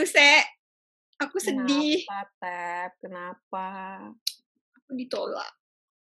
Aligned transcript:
Aduh, 0.00 0.08
Se. 0.08 0.32
Aku 1.20 1.36
sedih. 1.36 2.00
Kenapa, 2.08 2.32
Tep? 2.40 2.90
Kenapa? 3.04 3.68
Aku 4.80 4.96
ditolak. 4.96 5.52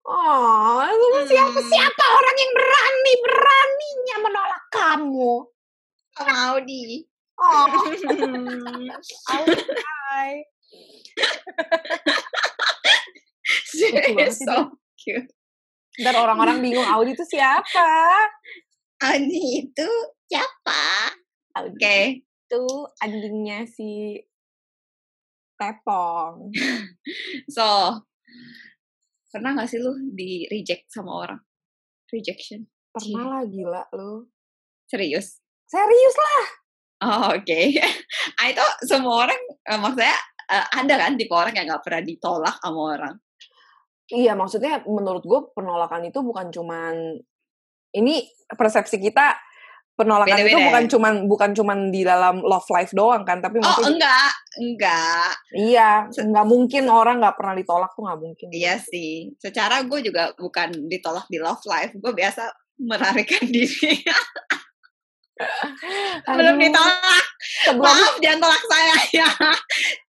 Oh, 0.06 0.86
lu 0.86 1.26
siapa 1.26 1.58
Hmm. 1.58 1.66
siapa 1.66 2.04
orang 2.06 2.36
yang 2.38 2.52
berani 2.54 3.12
beraninya 3.18 4.16
menolak 4.22 4.62
kamu? 4.70 5.34
Audi. 6.14 7.02
Oh, 7.42 7.66
Alright. 9.34 10.46
Se, 13.66 13.90
banget 14.14 14.30
sih 14.30 14.46
so 14.46 14.78
cute. 14.94 15.26
Ntar 15.98 16.14
orang-orang 16.14 16.62
bingung 16.62 16.86
Audi 16.86 17.18
itu 17.18 17.26
siapa? 17.26 17.90
Audi 19.02 19.66
itu 19.66 19.90
siapa? 20.30 21.10
Oke. 21.66 22.22
Itu 22.48 22.64
anjingnya 23.04 23.68
si 23.68 24.16
Tepong. 25.60 26.48
So, 27.52 27.64
pernah 29.28 29.52
gak 29.52 29.68
sih 29.68 29.76
lu 29.76 29.92
di 30.16 30.48
reject 30.48 30.88
sama 30.88 31.28
orang? 31.28 31.40
Rejection. 32.08 32.64
Pernah 32.88 33.24
lah 33.28 33.42
gila 33.44 33.84
lu. 33.92 34.24
Serius? 34.88 35.44
Serius 35.68 36.16
lah. 36.16 36.44
Oh, 37.04 37.24
oke. 37.36 37.60
ah, 38.40 38.46
itu 38.48 38.66
semua 38.88 39.28
orang, 39.28 39.42
eh, 39.68 39.76
maksudnya 39.76 40.16
eh, 40.48 40.66
ada 40.72 40.94
kan 40.96 41.12
tipe 41.20 41.34
orang 41.36 41.52
yang 41.52 41.68
gak 41.68 41.84
pernah 41.84 42.00
ditolak 42.00 42.56
sama 42.64 42.80
orang. 42.96 43.14
Iya, 44.08 44.32
maksudnya 44.32 44.80
menurut 44.88 45.20
gue 45.20 45.40
penolakan 45.52 46.08
itu 46.08 46.24
bukan 46.24 46.48
cuman 46.48 47.12
ini 47.92 48.24
persepsi 48.56 48.96
kita 48.96 49.36
penolakan 49.98 50.30
itu 50.38 50.46
Beda-beda 50.46 50.66
bukan 50.70 50.84
ya? 50.86 50.90
cuman 50.94 51.12
bukan 51.26 51.50
cuman 51.52 51.78
di 51.90 52.02
dalam 52.06 52.38
love 52.38 52.70
life 52.70 52.94
doang 52.94 53.26
kan, 53.26 53.42
tapi 53.42 53.58
Oh, 53.58 53.82
enggak. 53.82 54.30
Enggak. 54.54 55.30
iya, 55.52 56.06
nggak 56.06 56.46
mungkin 56.46 56.86
orang 56.86 57.18
nggak 57.18 57.34
pernah 57.34 57.54
ditolak 57.54 57.90
tuh 57.92 58.06
nggak 58.06 58.20
mungkin. 58.22 58.48
Iya 58.50 58.78
sih. 58.78 59.34
Secara 59.36 59.82
gue 59.82 59.98
juga 60.00 60.30
bukan 60.34 60.86
ditolak 60.86 61.26
di 61.26 61.38
love 61.38 61.62
life. 61.64 61.90
Gue 61.94 62.14
biasa 62.14 62.46
melarikan 62.78 63.42
diri. 63.54 64.06
Belum 66.26 66.56
ditolak. 66.56 67.24
Sebelum 67.62 67.86
Maaf, 67.86 68.14
jangan 68.18 68.38
tolak 68.40 68.64
saya 68.66 68.94
ya. 69.14 69.28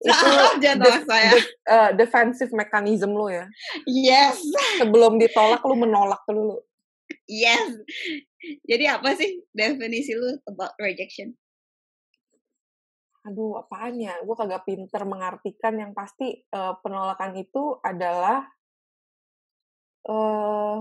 itu 0.00 0.08
Maaf, 0.08 0.52
jangan 0.56 0.78
tolak 0.80 1.04
saya. 1.04 1.30
def- 1.36 1.56
eh, 1.66 1.90
defensive 1.94 2.52
mechanism 2.52 3.12
lu 3.12 3.28
ya. 3.28 3.44
Yes. 3.84 4.40
Sebelum 4.76 5.16
ditolak 5.16 5.60
lu 5.60 5.76
menolak 5.76 6.24
dulu. 6.24 6.64
Yes. 7.28 7.76
Jadi 8.40 8.84
apa 8.86 9.14
sih 9.18 9.42
definisi 9.50 10.14
lu 10.14 10.38
about 10.46 10.74
rejection? 10.78 11.34
Aduh, 13.26 13.60
apaan 13.60 13.98
ya? 13.98 14.14
Gue 14.22 14.36
kagak 14.38 14.64
pinter 14.64 15.02
mengartikan 15.04 15.74
yang 15.74 15.92
pasti 15.92 16.38
eh, 16.38 16.74
penolakan 16.80 17.34
itu 17.36 17.76
adalah 17.82 18.46
eh 20.08 20.78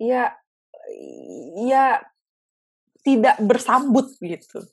ya 0.00 0.32
ya 1.60 2.00
tidak 3.04 3.36
bersambut 3.44 4.10
gitu. 4.18 4.64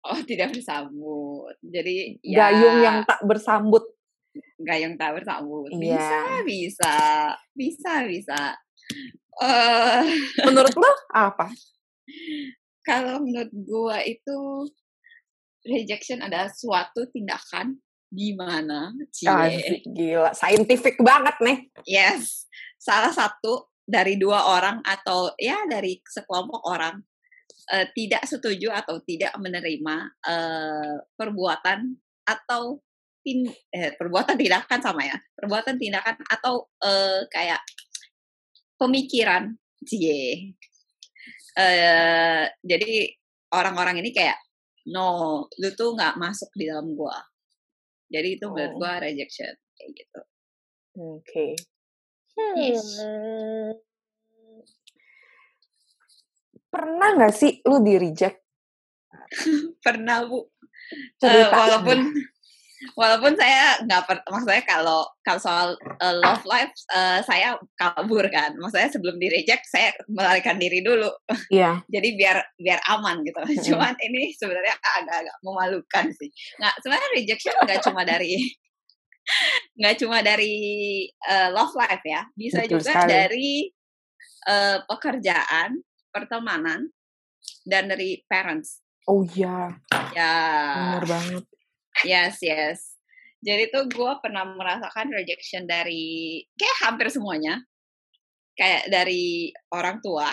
Oh, 0.00 0.20
tidak 0.24 0.56
bersambut. 0.56 1.56
Jadi 1.60 2.20
ya 2.24 2.48
Gayung 2.48 2.78
yang 2.80 2.96
tak 3.04 3.20
bersambut. 3.24 3.84
gayung 4.60 4.94
tak 4.94 5.18
bersambut. 5.18 5.72
Bisa, 5.74 6.44
bisa. 6.46 6.94
Bisa, 7.56 7.92
bisa. 8.06 8.40
Eh 9.40 10.04
Menurut 10.44 10.74
lo 10.76 10.92
apa? 11.12 11.48
kalau 12.88 13.22
menurut 13.22 13.52
gua 13.64 13.98
itu 14.04 14.68
rejection 15.64 16.24
adalah 16.24 16.48
suatu 16.48 17.08
tindakan 17.12 17.76
di 18.10 18.34
mana 18.34 18.90
cie, 19.14 19.86
gila, 19.86 20.34
scientific 20.34 20.98
banget 20.98 21.36
nih. 21.38 21.58
yes, 21.86 22.50
salah 22.74 23.14
satu 23.14 23.70
dari 23.86 24.18
dua 24.18 24.50
orang 24.50 24.82
atau 24.82 25.30
ya 25.38 25.62
dari 25.70 26.02
sekelompok 26.02 26.62
orang 26.66 26.98
eh, 27.70 27.86
tidak 27.94 28.26
setuju 28.26 28.74
atau 28.74 28.98
tidak 29.06 29.30
menerima 29.38 29.96
eh, 30.26 30.96
perbuatan 31.14 31.94
atau 32.26 32.82
tin, 33.22 33.46
eh, 33.70 33.94
perbuatan 33.94 34.34
tindakan 34.34 34.80
sama 34.82 35.06
ya, 35.06 35.16
perbuatan 35.38 35.78
tindakan 35.78 36.18
atau 36.26 36.66
eh, 36.82 37.22
kayak 37.30 37.62
pemikiran, 38.80 39.52
cie. 39.84 40.56
Eh, 41.60 42.44
jadi 42.64 42.92
orang-orang 43.52 44.00
ini 44.00 44.16
kayak 44.16 44.40
no, 44.88 45.44
lu 45.60 45.68
tuh 45.76 45.92
nggak 45.92 46.16
masuk 46.16 46.48
di 46.56 46.64
dalam 46.64 46.96
gua. 46.96 47.20
Jadi 48.08 48.40
itu 48.40 48.46
menurut 48.48 48.72
Oh. 48.74 48.78
gua 48.80 48.92
rejection 49.04 49.52
kayak 49.76 49.90
gitu. 49.92 50.20
Oke. 50.96 51.46
Yes. 52.56 53.04
Hmm. 53.04 53.76
Pernah 56.70 57.08
nggak 57.18 57.34
sih 57.36 57.60
lu 57.68 57.82
di 57.84 57.94
reject? 58.00 58.40
Pernah 59.84 60.24
bu, 60.24 60.48
Cerita 61.20 61.54
walaupun 61.54 61.98
walaupun 62.96 63.36
saya 63.36 63.76
nggak 63.84 64.02
per, 64.08 64.16
maksudnya 64.26 64.64
kalau 64.64 65.00
kalau 65.20 65.40
soal 65.40 65.68
eh, 66.00 66.14
love 66.16 66.44
life 66.44 66.72
eh, 66.90 67.20
saya 67.22 67.54
kabur 67.76 68.24
kan, 68.32 68.56
maksudnya 68.56 68.88
sebelum 68.88 69.16
di 69.16 69.28
reject 69.28 69.64
saya 69.68 69.92
melarikan 70.08 70.56
diri 70.56 70.80
dulu, 70.80 71.08
Iya. 71.52 71.80
jadi 71.94 72.08
biar 72.16 72.36
biar 72.56 72.80
aman 72.88 73.20
gitu. 73.22 73.38
Cuman 73.72 73.92
ini 74.00 74.32
sebenarnya 74.32 74.74
agak-agak 74.80 75.36
memalukan 75.40 76.06
sih. 76.16 76.28
Nggak 76.56 76.74
sebenarnya 76.80 77.10
rejection 77.16 77.54
nggak 77.60 77.80
cuma 77.84 78.02
dari 78.02 78.32
nggak 79.78 79.94
cuma 80.00 80.18
dari 80.24 80.54
eh, 81.06 81.48
love 81.52 81.74
life 81.76 82.04
ya, 82.04 82.22
bisa 82.34 82.64
Betul 82.64 82.80
juga 82.80 82.92
sekali. 82.96 83.10
dari 83.12 83.50
eh, 84.48 84.78
pekerjaan, 84.88 85.70
pertemanan, 86.10 86.88
dan 87.62 87.86
dari 87.86 88.24
parents. 88.26 88.80
Oh 89.08 89.24
iya, 89.26 89.74
Ya, 90.12 90.34
benar 90.76 91.04
banget. 91.06 91.44
Yes, 92.06 92.40
yes. 92.40 93.00
Jadi 93.40 93.72
tuh 93.72 93.88
gue 93.88 94.12
pernah 94.20 94.44
merasakan 94.44 95.16
rejection 95.16 95.64
dari 95.64 96.40
kayak 96.56 96.78
hampir 96.84 97.08
semuanya. 97.08 97.60
Kayak 98.52 98.92
dari 98.92 99.48
orang 99.72 99.98
tua. 100.04 100.28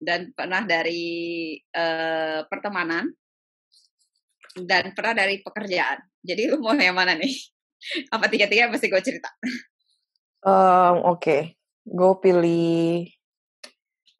Dan 0.00 0.32
pernah 0.32 0.62
dari 0.64 1.54
eh, 1.58 2.40
pertemanan. 2.46 3.10
Dan 4.54 4.94
pernah 4.94 5.14
dari 5.26 5.42
pekerjaan. 5.42 5.98
Jadi 6.22 6.42
lu 6.50 6.62
mau 6.62 6.74
yang 6.74 6.94
mana 6.94 7.18
nih? 7.18 7.34
Apa 8.14 8.30
tiga-tiga 8.30 8.70
pasti 8.70 8.86
gue 8.86 9.02
cerita? 9.02 9.30
Em, 10.40 10.96
Oke, 11.04 11.58
gue 11.84 12.12
pilih 12.20 13.08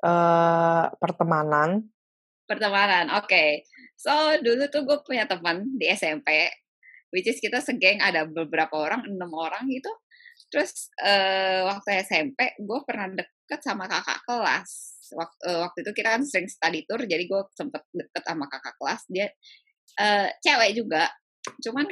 eh 0.00 0.84
pertemanan. 0.96 1.84
Pertemanan, 2.48 3.14
oke. 3.20 3.62
So, 4.00 4.12
dulu 4.40 4.64
tuh 4.72 4.82
gue 4.88 4.98
punya 5.04 5.28
teman 5.28 5.76
di 5.76 5.84
SMP, 5.92 6.48
which 7.12 7.28
is 7.28 7.36
kita 7.36 7.60
segeng 7.60 8.00
ada 8.00 8.24
beberapa 8.24 8.72
orang, 8.80 9.04
enam 9.04 9.28
orang 9.36 9.68
gitu. 9.68 9.92
Terus 10.48 10.88
eh, 11.04 11.60
waktu 11.68 12.00
SMP, 12.08 12.56
gue 12.56 12.80
pernah 12.88 13.12
deket 13.12 13.60
sama 13.60 13.84
kakak 13.84 14.24
kelas. 14.24 14.70
Waktu, 15.12 15.48
waktu 15.52 15.78
itu 15.84 15.92
kita 15.92 16.08
kan 16.16 16.22
sering 16.24 16.48
study 16.48 16.80
tour, 16.88 17.02
jadi 17.04 17.20
gue 17.28 17.40
sempet 17.52 17.84
deket 17.92 18.22
sama 18.24 18.48
kakak 18.48 18.74
kelas. 18.80 19.02
Dia 19.12 19.28
eh, 20.00 20.28
cewek 20.40 20.70
juga, 20.80 21.04
cuman 21.60 21.84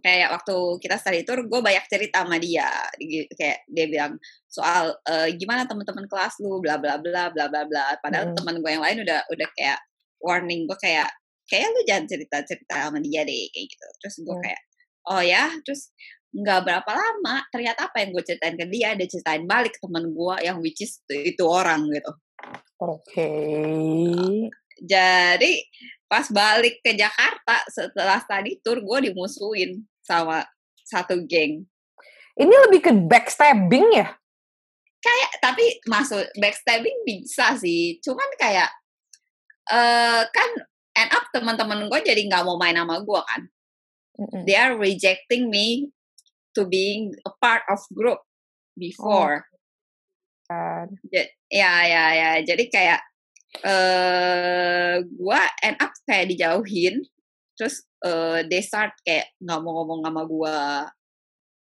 kayak 0.00 0.30
waktu 0.40 0.56
kita 0.80 0.96
study 1.02 1.20
tour, 1.28 1.44
gue 1.44 1.60
banyak 1.60 1.84
cerita 1.90 2.24
sama 2.24 2.40
dia. 2.40 2.70
Kayak 3.36 3.58
dia 3.68 3.86
bilang 3.92 4.12
soal 4.48 4.96
eh, 5.04 5.36
gimana 5.36 5.68
teman-teman 5.68 6.08
kelas 6.08 6.40
lu, 6.40 6.64
bla 6.64 6.80
bla 6.80 6.96
bla 6.96 7.28
bla 7.28 7.44
bla 7.52 7.62
bla. 7.68 7.84
Padahal 8.00 8.32
Mm. 8.32 8.36
teman 8.40 8.56
gue 8.64 8.70
yang 8.72 8.84
lain 8.86 8.98
udah 9.04 9.20
udah 9.28 9.48
kayak 9.58 9.80
warning 10.20 10.68
gue 10.68 10.78
kayak 10.78 11.10
kayak 11.50 11.66
lu 11.74 11.80
jangan 11.82 12.06
cerita 12.06 12.36
cerita 12.46 12.76
sama 12.86 13.02
dia 13.02 13.26
deh 13.26 13.42
kayak 13.50 13.66
gitu. 13.66 13.86
Terus 14.00 14.14
gue 14.22 14.36
Hmm. 14.36 14.44
kayak 14.44 14.62
oh 15.10 15.22
ya, 15.24 15.44
terus 15.66 15.90
nggak 16.30 16.60
berapa 16.62 16.90
lama 16.94 17.42
ternyata 17.50 17.90
apa 17.90 18.06
yang 18.06 18.14
gue 18.14 18.22
ceritain 18.22 18.54
ke 18.54 18.62
dia 18.70 18.94
dia 18.94 19.08
ceritain 19.10 19.42
balik 19.50 19.74
ke 19.74 19.82
teman 19.82 20.14
gue 20.14 20.34
yang 20.46 20.62
which 20.62 20.78
is 20.78 21.02
itu, 21.10 21.34
itu 21.34 21.44
orang 21.44 21.90
gitu. 21.90 22.12
Oke. 22.78 23.30
Jadi 24.80 25.52
pas 26.06 26.26
balik 26.30 26.80
ke 26.80 26.96
Jakarta 26.96 27.66
setelah 27.68 28.22
study 28.22 28.62
tour 28.62 28.80
gue 28.80 29.10
dimusuhin 29.10 29.84
sama 30.00 30.46
satu 30.86 31.22
geng. 31.26 31.66
Ini 32.38 32.54
lebih 32.70 32.80
ke 32.80 32.92
backstabbing 32.94 34.00
ya? 34.00 34.08
Kayak 35.00 35.30
tapi 35.44 35.64
masuk 35.90 36.24
backstabbing 36.40 37.04
bisa 37.04 37.58
sih. 37.60 38.00
Cuman 38.00 38.26
kayak 38.40 38.70
eh 39.70 40.22
kan 40.26 40.50
end 40.98 41.12
up 41.14 41.24
teman-teman 41.30 41.86
gue 41.86 42.00
jadi 42.02 42.20
nggak 42.26 42.44
mau 42.44 42.58
main 42.58 42.74
sama 42.74 43.00
gue 43.00 43.20
kan. 43.22 43.42
Mm-mm. 44.20 44.42
They 44.44 44.58
are 44.58 44.74
rejecting 44.76 45.48
me 45.48 45.88
to 46.52 46.66
being 46.66 47.14
a 47.24 47.32
part 47.38 47.62
of 47.70 47.78
group 47.94 48.20
before. 48.74 49.46
Kan. 50.44 50.98
Ja- 51.08 51.32
Ya 51.50 51.72
ya 51.82 52.04
ya. 52.14 52.30
Jadi 52.42 52.70
kayak 52.70 53.00
eh 53.66 54.94
gue 55.02 55.40
end 55.62 55.78
up 55.78 55.90
kayak 56.06 56.30
dijauhin 56.30 57.02
terus 57.58 57.82
eh 58.06 58.46
they 58.46 58.62
start 58.62 58.94
kayak 59.02 59.34
nggak 59.42 59.58
mau 59.58 59.82
ngomong 59.82 60.06
sama 60.06 60.22
gue 60.24 60.56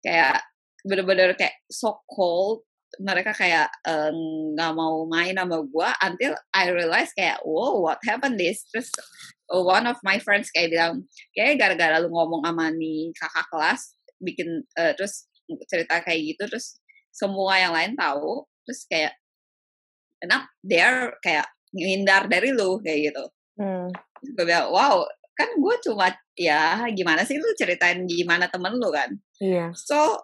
kayak 0.01 0.42
bener-bener 0.81 1.38
kayak 1.38 1.54
so 1.69 2.01
cold 2.10 2.66
mereka 3.00 3.32
kayak 3.36 3.70
nggak 4.56 4.74
mau 4.76 5.04
main 5.08 5.36
sama 5.36 5.62
gue 5.64 5.90
until 6.04 6.34
I 6.56 6.72
realize 6.72 7.12
kayak 7.16 7.44
wow 7.44 7.80
what 7.82 8.00
happened 8.04 8.40
this 8.40 8.66
terus 8.72 8.92
uh, 9.52 9.62
one 9.62 9.86
of 9.86 10.00
my 10.02 10.18
friends 10.22 10.50
kayak 10.52 10.74
bilang 10.74 11.06
kayak 11.36 11.60
gara-gara 11.60 12.02
lu 12.02 12.10
ngomong 12.10 12.46
sama 12.46 12.72
nih 12.74 13.12
kakak 13.16 13.48
kelas 13.52 13.82
bikin 14.22 14.64
eh, 14.80 14.94
terus 14.96 15.28
cerita 15.70 16.02
kayak 16.02 16.36
gitu 16.36 16.44
terus 16.50 16.80
semua 17.14 17.60
yang 17.60 17.72
lain 17.76 17.94
tahu 17.96 18.44
terus 18.66 18.88
kayak 18.90 19.14
enak 20.24 20.50
they're 20.66 21.16
kayak 21.22 21.46
ngindar 21.76 22.26
dari 22.32 22.56
lu 22.56 22.80
kayak 22.82 23.12
gitu. 23.12 23.26
Hmm. 23.56 23.88
gue 24.20 24.44
bilang 24.44 24.68
wow 24.74 25.06
kan 25.36 25.52
gue 25.56 25.76
cuma 25.84 26.12
ya 26.36 26.88
gimana 26.92 27.28
sih 27.28 27.36
lu 27.40 27.48
ceritain 27.60 28.08
gimana 28.08 28.48
temen 28.48 28.80
lu 28.80 28.90
kan? 28.92 29.12
Iya, 29.40 29.76
so 29.76 30.24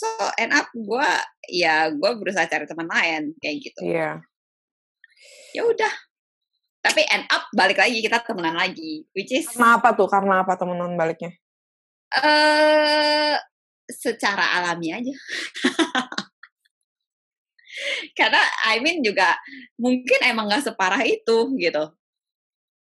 so 0.00 0.08
end 0.40 0.56
up 0.56 0.72
gue 0.72 1.08
ya 1.52 1.92
gue 1.92 2.10
berusaha 2.16 2.48
cari 2.48 2.64
teman 2.64 2.88
lain 2.88 3.36
kayak 3.36 3.56
gitu 3.60 3.80
iya. 3.84 4.24
ya 5.52 5.68
udah 5.68 5.92
tapi 6.80 7.04
end 7.04 7.28
up 7.28 7.44
balik 7.52 7.76
lagi 7.76 8.00
kita 8.00 8.24
temenan 8.24 8.56
lagi 8.56 9.04
which 9.12 9.28
is 9.28 9.44
Karena 9.52 9.76
apa 9.76 9.92
tuh? 9.92 10.08
Karena 10.08 10.40
apa 10.40 10.56
temenan 10.56 10.96
baliknya? 10.96 11.36
eh 12.10 13.38
secara 13.86 14.58
alami 14.58 14.90
aja 14.90 15.14
karena 18.18 18.42
I 18.66 18.82
mean 18.82 19.02
juga 19.02 19.38
mungkin 19.78 20.18
emang 20.26 20.50
nggak 20.50 20.74
separah 20.74 21.02
itu 21.06 21.54
gitu 21.58 21.84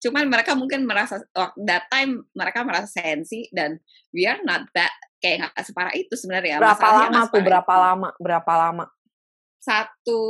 cuman 0.03 0.27
mereka 0.27 0.51
mungkin 0.53 0.83
merasa 0.83 1.23
oh, 1.35 1.51
that 1.63 1.87
time 1.87 2.27
mereka 2.35 2.67
merasa 2.67 2.91
sensi 2.91 3.47
dan 3.55 3.79
we 4.11 4.27
are 4.27 4.39
not 4.43 4.67
that 4.75 4.91
kayak 5.25 5.37
nggak 5.41 5.65
separah 5.65 5.93
itu 5.97 6.13
sebenarnya 6.13 6.61
Berapa 6.61 6.77
Masalahnya 6.77 7.09
lama 7.09 7.21
tuh? 7.25 7.41
Berapa 7.41 7.73
itu. 7.73 7.81
lama? 7.81 8.09
Berapa 8.21 8.53
lama? 8.55 8.85
satu 9.57 10.21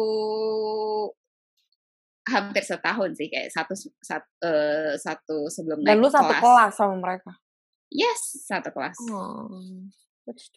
hampir 2.25 2.63
setahun 2.63 3.19
sih 3.19 3.27
kayak 3.27 3.51
satu 3.51 3.75
satu 3.99 4.27
eh, 4.41 4.95
satu 4.95 5.37
sebelum 5.51 5.83
Dan 5.83 5.99
naik 5.99 6.01
lu 6.01 6.09
satu 6.09 6.31
kelas 6.33 6.73
sama 6.73 6.95
mereka? 6.97 7.35
yes 7.91 8.41
satu 8.47 8.71
kelas 8.71 8.95
Oh, 9.11 9.51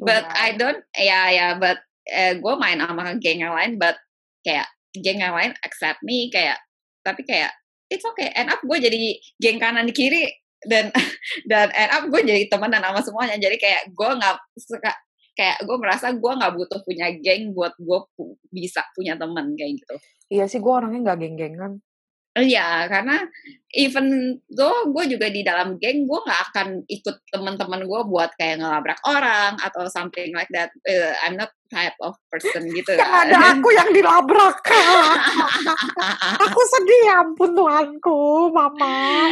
but. 0.00 0.24
I 0.32 0.56
don't 0.56 0.80
ya 0.96 1.28
ya 1.28 1.46
but 1.60 1.76
eh, 2.08 2.40
gue 2.40 2.54
main 2.56 2.80
sama 2.80 3.18
geng 3.20 3.44
yang 3.44 3.52
lain 3.52 3.76
but 3.76 3.98
kayak 4.40 4.64
geng 4.96 5.20
yang 5.20 5.36
lain 5.36 5.52
accept 5.60 6.00
me 6.00 6.32
kayak 6.32 6.56
tapi 7.04 7.20
kayak 7.26 7.52
it's 7.92 8.06
okay 8.06 8.32
end 8.32 8.48
up 8.48 8.64
gue 8.64 8.78
jadi 8.80 9.00
geng 9.36 9.60
kanan 9.60 9.84
di 9.84 9.92
kiri 9.92 10.24
dan 10.66 10.90
dan 11.50 11.70
end 11.70 11.90
up 11.94 12.02
gue 12.10 12.20
jadi 12.24 12.50
temenan 12.50 12.82
sama 12.82 13.00
semuanya 13.04 13.36
jadi 13.38 13.56
kayak 13.60 13.82
gue 13.94 14.10
nggak 14.18 14.34
suka 14.58 14.90
kayak 15.38 15.62
gue 15.62 15.76
merasa 15.78 16.10
gue 16.10 16.32
nggak 16.34 16.52
butuh 16.58 16.80
punya 16.82 17.14
geng 17.22 17.54
buat 17.54 17.78
gue 17.78 17.98
pu- 18.18 18.38
bisa 18.50 18.82
punya 18.98 19.14
teman 19.14 19.54
kayak 19.54 19.78
gitu 19.78 19.96
Iya 20.28 20.44
sih, 20.44 20.60
gue 20.60 20.68
orangnya 20.68 21.00
nggak 21.08 21.18
geng-gengan. 21.24 21.72
Iya, 22.38 22.86
karena 22.86 23.26
even 23.74 24.38
though 24.48 24.88
gue 24.94 25.16
juga 25.16 25.28
di 25.28 25.42
dalam 25.44 25.76
geng, 25.76 26.08
gue 26.08 26.20
nggak 26.24 26.42
akan 26.50 26.68
ikut 26.88 27.16
teman-teman 27.28 27.84
gue 27.84 28.00
buat 28.08 28.30
kayak 28.38 28.62
ngelabrak 28.62 29.00
orang 29.04 29.58
atau 29.60 29.84
something 29.90 30.32
like 30.32 30.48
that. 30.54 30.72
Eh, 30.86 31.12
I'm 31.26 31.36
not 31.36 31.52
type 31.68 31.96
of 32.00 32.16
person 32.32 32.64
gitu. 32.72 32.96
Yang 32.96 33.12
kan. 33.12 33.28
ada 33.28 33.38
aku 33.58 33.68
yang 33.76 33.90
dilabrak. 33.92 34.56
aku 36.48 36.60
sedih, 36.78 37.00
ya 37.12 37.14
ampun 37.26 37.52
Tuhanku, 37.52 38.48
Mama. 38.54 39.28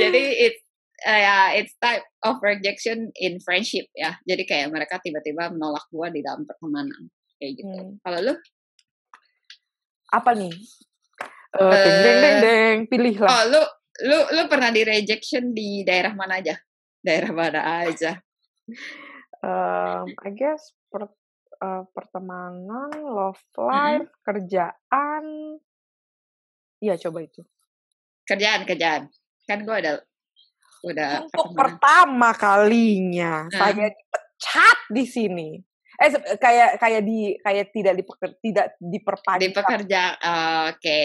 Jadi 0.00 0.22
it's 0.48 0.62
eh, 1.04 1.20
ya 1.20 1.36
it's 1.56 1.74
type 1.80 2.04
of 2.24 2.40
rejection 2.40 3.12
in 3.20 3.36
friendship 3.44 3.88
ya. 3.92 4.16
Jadi 4.24 4.48
kayak 4.48 4.72
mereka 4.72 4.96
tiba-tiba 5.04 5.52
menolak 5.52 5.84
gue 5.92 6.08
di 6.16 6.20
dalam 6.24 6.48
pertemanan 6.48 7.12
kayak 7.40 7.52
gitu. 7.60 7.76
Hmm. 7.76 7.96
Kalau 8.04 8.20
lu, 8.20 8.34
Apa 10.10 10.34
nih? 10.34 10.50
Eh, 11.50 11.58
deng, 11.58 11.98
deng, 11.98 12.18
deng, 12.20 12.38
deng, 12.40 12.76
pilihlah. 12.86 13.26
oh 13.26 13.42
lu 13.50 13.62
lu 14.06 14.18
lu 14.32 14.42
pernah 14.46 14.70
di 14.70 14.82
rejection 14.82 15.50
di 15.50 15.82
daerah 15.82 16.14
mana 16.14 16.38
aja? 16.38 16.54
Daerah 17.00 17.32
mana 17.32 17.60
aja? 17.82 18.16
Um, 19.40 20.06
I 20.20 20.30
guess 20.30 20.62
per, 20.86 21.08
eh, 21.56 21.84
pertemanan, 21.90 22.92
love 22.94 23.40
life, 23.58 24.12
kerjaan. 24.22 25.24
Iya, 26.78 26.96
coba 27.00 27.18
itu. 27.20 27.42
Kerjaan, 28.22 28.62
kerjaan. 28.62 29.08
Kan 29.44 29.64
gue 29.64 29.74
ada 29.74 30.00
udah 30.80 31.24
Untuk 31.24 31.34
pertemanan. 31.34 31.58
pertama 31.58 32.30
kalinya 32.32 33.32
Hmm. 33.44 33.52
saya 33.52 33.88
dipecat 33.90 34.78
di 34.88 35.04
sini. 35.04 35.48
Eh 36.00 36.08
kayak 36.40 36.80
kayak 36.80 37.02
di 37.04 37.36
kayak 37.44 37.66
tidak 37.76 37.94
dipeker, 38.00 38.30
tidak 38.40 38.66
di 38.80 38.96
diperpanjang. 38.96 39.52
pekerja 39.52 40.02
oke 40.72 41.02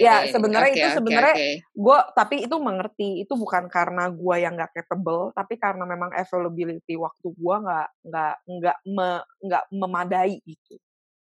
Ya, 0.00 0.24
sebenarnya 0.32 0.70
Oke, 0.72 0.80
itu 0.80 0.88
sebenarnya 0.96 1.34
oke. 1.36 1.48
Gue 1.76 1.98
tapi 2.16 2.36
itu 2.48 2.56
mengerti 2.56 3.08
itu 3.28 3.34
bukan 3.36 3.68
karena 3.68 4.08
gue 4.08 4.36
yang 4.40 4.56
nggak 4.56 4.72
capable, 4.72 5.36
tapi 5.36 5.60
karena 5.60 5.84
memang 5.84 6.16
availability 6.16 6.96
waktu 6.96 7.28
gue 7.28 7.56
nggak 7.60 7.88
nggak 8.08 8.34
nggak 8.48 8.78
me- 8.88 9.26
nggak 9.44 9.64
memadai 9.68 10.40
itu. 10.48 10.74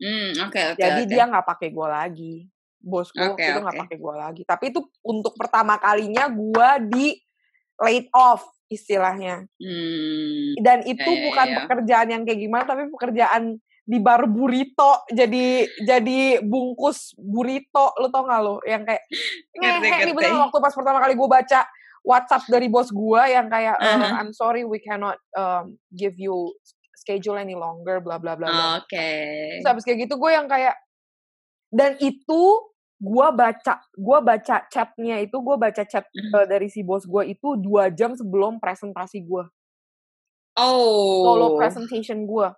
hmm 0.00 0.48
oke 0.48 0.60
oke 0.72 0.80
Jadi 0.80 1.00
oke. 1.04 1.10
dia 1.12 1.22
nggak 1.28 1.44
pakai 1.44 1.68
gue 1.68 1.88
lagi. 1.92 2.34
Bos 2.80 3.12
gue 3.12 3.20
Oke, 3.20 3.36
waktu 3.36 3.48
itu 3.52 3.60
nggak 3.60 3.76
oke. 3.76 3.82
pakai 3.84 3.96
gue 4.00 4.14
lagi. 4.16 4.42
Tapi 4.48 4.64
itu 4.72 4.80
untuk 5.04 5.36
pertama 5.36 5.76
kalinya 5.76 6.24
gue 6.32 6.68
di 6.88 7.06
laid 7.76 8.08
off 8.16 8.48
istilahnya. 8.70 9.44
hmm 9.58 10.62
Dan 10.62 10.86
itu 10.86 11.02
ya, 11.04 11.18
ya, 11.18 11.24
bukan 11.26 11.46
ya. 11.50 11.56
pekerjaan 11.66 12.08
yang 12.08 12.22
kayak 12.22 12.40
gimana, 12.40 12.64
tapi 12.64 12.86
pekerjaan 12.88 13.58
di 13.80 13.98
bar 13.98 14.22
burrito 14.30 15.02
jadi 15.10 15.66
jadi 15.82 16.46
bungkus 16.46 17.10
burrito 17.18 17.90
lo 17.98 18.06
tau 18.06 18.22
gak 18.22 18.38
lo 18.38 18.62
yang 18.62 18.86
kayak 18.86 19.02
ngehe 19.58 19.82
nih 19.82 19.90
ngerti. 19.90 20.12
bener 20.14 20.46
waktu 20.46 20.58
pas 20.62 20.70
pertama 20.70 21.02
kali 21.02 21.18
gue 21.18 21.26
baca 21.26 21.60
WhatsApp 22.06 22.46
dari 22.46 22.70
bos 22.70 22.86
gue 22.94 23.22
yang 23.26 23.50
kayak 23.50 23.74
eh, 23.76 23.90
Uh-huh. 23.90 24.14
I'm 24.14 24.30
sorry 24.30 24.62
we 24.62 24.78
cannot 24.78 25.18
um, 25.34 25.74
give 25.90 26.14
you 26.22 26.54
schedule 26.94 27.34
any 27.34 27.58
longer 27.58 27.98
bla 27.98 28.22
bla 28.22 28.38
bla 28.38 28.78
oke 28.78 28.94
Terus 29.58 29.66
habis 29.66 29.82
kayak 29.82 30.06
gitu 30.06 30.22
gue 30.22 30.30
yang 30.30 30.46
kayak 30.46 30.78
dan 31.74 31.98
itu 31.98 32.42
gue 33.00 33.28
baca 33.32 33.80
gue 33.96 34.18
baca 34.20 34.56
chatnya 34.68 35.16
itu 35.24 35.36
gue 35.40 35.56
baca 35.56 35.82
chat 35.88 36.04
eh, 36.12 36.44
dari 36.44 36.68
si 36.68 36.84
bos 36.84 37.08
gue 37.08 37.32
itu 37.32 37.56
dua 37.56 37.88
jam 37.88 38.12
sebelum 38.12 38.60
presentasi 38.60 39.24
gue 39.24 39.44
oh. 40.60 41.24
solo 41.24 41.56
presentation 41.56 42.28
gue 42.28 42.48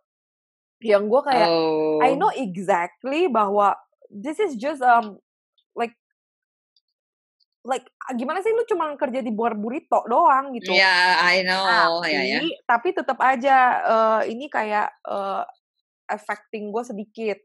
yang 0.83 1.07
gue 1.07 1.21
kayak 1.23 1.47
oh. 1.47 2.03
I 2.03 2.19
know 2.19 2.35
exactly 2.35 3.31
bahwa 3.31 3.79
this 4.11 4.43
is 4.43 4.59
just 4.59 4.83
um 4.83 5.23
like 5.79 5.95
like 7.63 7.87
ah, 8.03 8.19
gimana 8.19 8.43
sih 8.43 8.51
lu 8.51 8.67
cuma 8.67 8.91
kerja 8.99 9.23
di 9.23 9.31
bar 9.31 9.55
burrito 9.55 10.03
doang 10.11 10.51
gitu. 10.59 10.75
Ya 10.75 11.23
I 11.23 11.47
know 11.47 11.63
tapi 11.63 12.11
ya 12.11 12.23
ya 12.27 12.41
tapi 12.67 12.89
tetap 12.91 13.19
aja 13.23 13.57
eh, 13.79 14.35
ini 14.35 14.51
kayak 14.51 14.91
eh, 15.07 15.45
affecting 16.11 16.75
gue 16.75 16.83
sedikit 16.83 17.39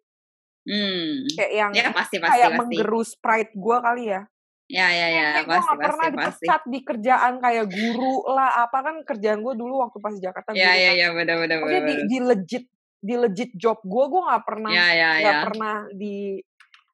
hmm. 0.67 1.11
Kayak 1.33 1.51
yang 1.55 1.71
ya 1.71 1.89
pasti 1.95 2.17
pasti 2.19 2.31
kayak 2.35 2.49
pasti. 2.51 2.59
menggerus 2.59 3.09
pride 3.17 3.53
gue 3.55 3.77
kali 3.79 4.03
ya. 4.11 4.21
Ya 4.67 4.87
ya 4.91 5.07
ya 5.07 5.23
kayak 5.31 5.45
gue 5.47 5.55
pasti 5.55 5.67
gak 5.71 5.79
pernah 5.79 6.07
pasti 6.07 6.19
pasti. 6.19 6.43
dipecat 6.43 6.61
di 6.67 6.79
kerjaan 6.83 7.33
kayak 7.39 7.65
guru 7.71 8.15
lah 8.27 8.49
apa 8.67 8.77
kan 8.83 8.95
kerjaan 9.07 9.39
gue 9.39 9.53
dulu 9.55 9.73
waktu 9.79 9.97
pas 10.03 10.11
di 10.11 10.21
Jakarta 10.21 10.49
ya 10.51 10.75
ya 10.75 10.91
kan. 10.91 10.99
ya 10.99 11.07
benar 11.15 11.35
benar 11.39 11.55
maksudnya 11.63 11.83
di, 11.87 11.93
benar 11.95 12.07
di 12.11 12.17
legit 12.19 12.65
di 12.97 13.15
legit 13.15 13.51
job 13.55 13.79
gue 13.85 14.05
gue 14.11 14.21
nggak 14.27 14.43
pernah 14.43 14.71
ya 14.75 14.87
ya 14.91 15.09
nggak 15.23 15.37
ya. 15.39 15.43
pernah 15.47 15.75
di 15.95 16.15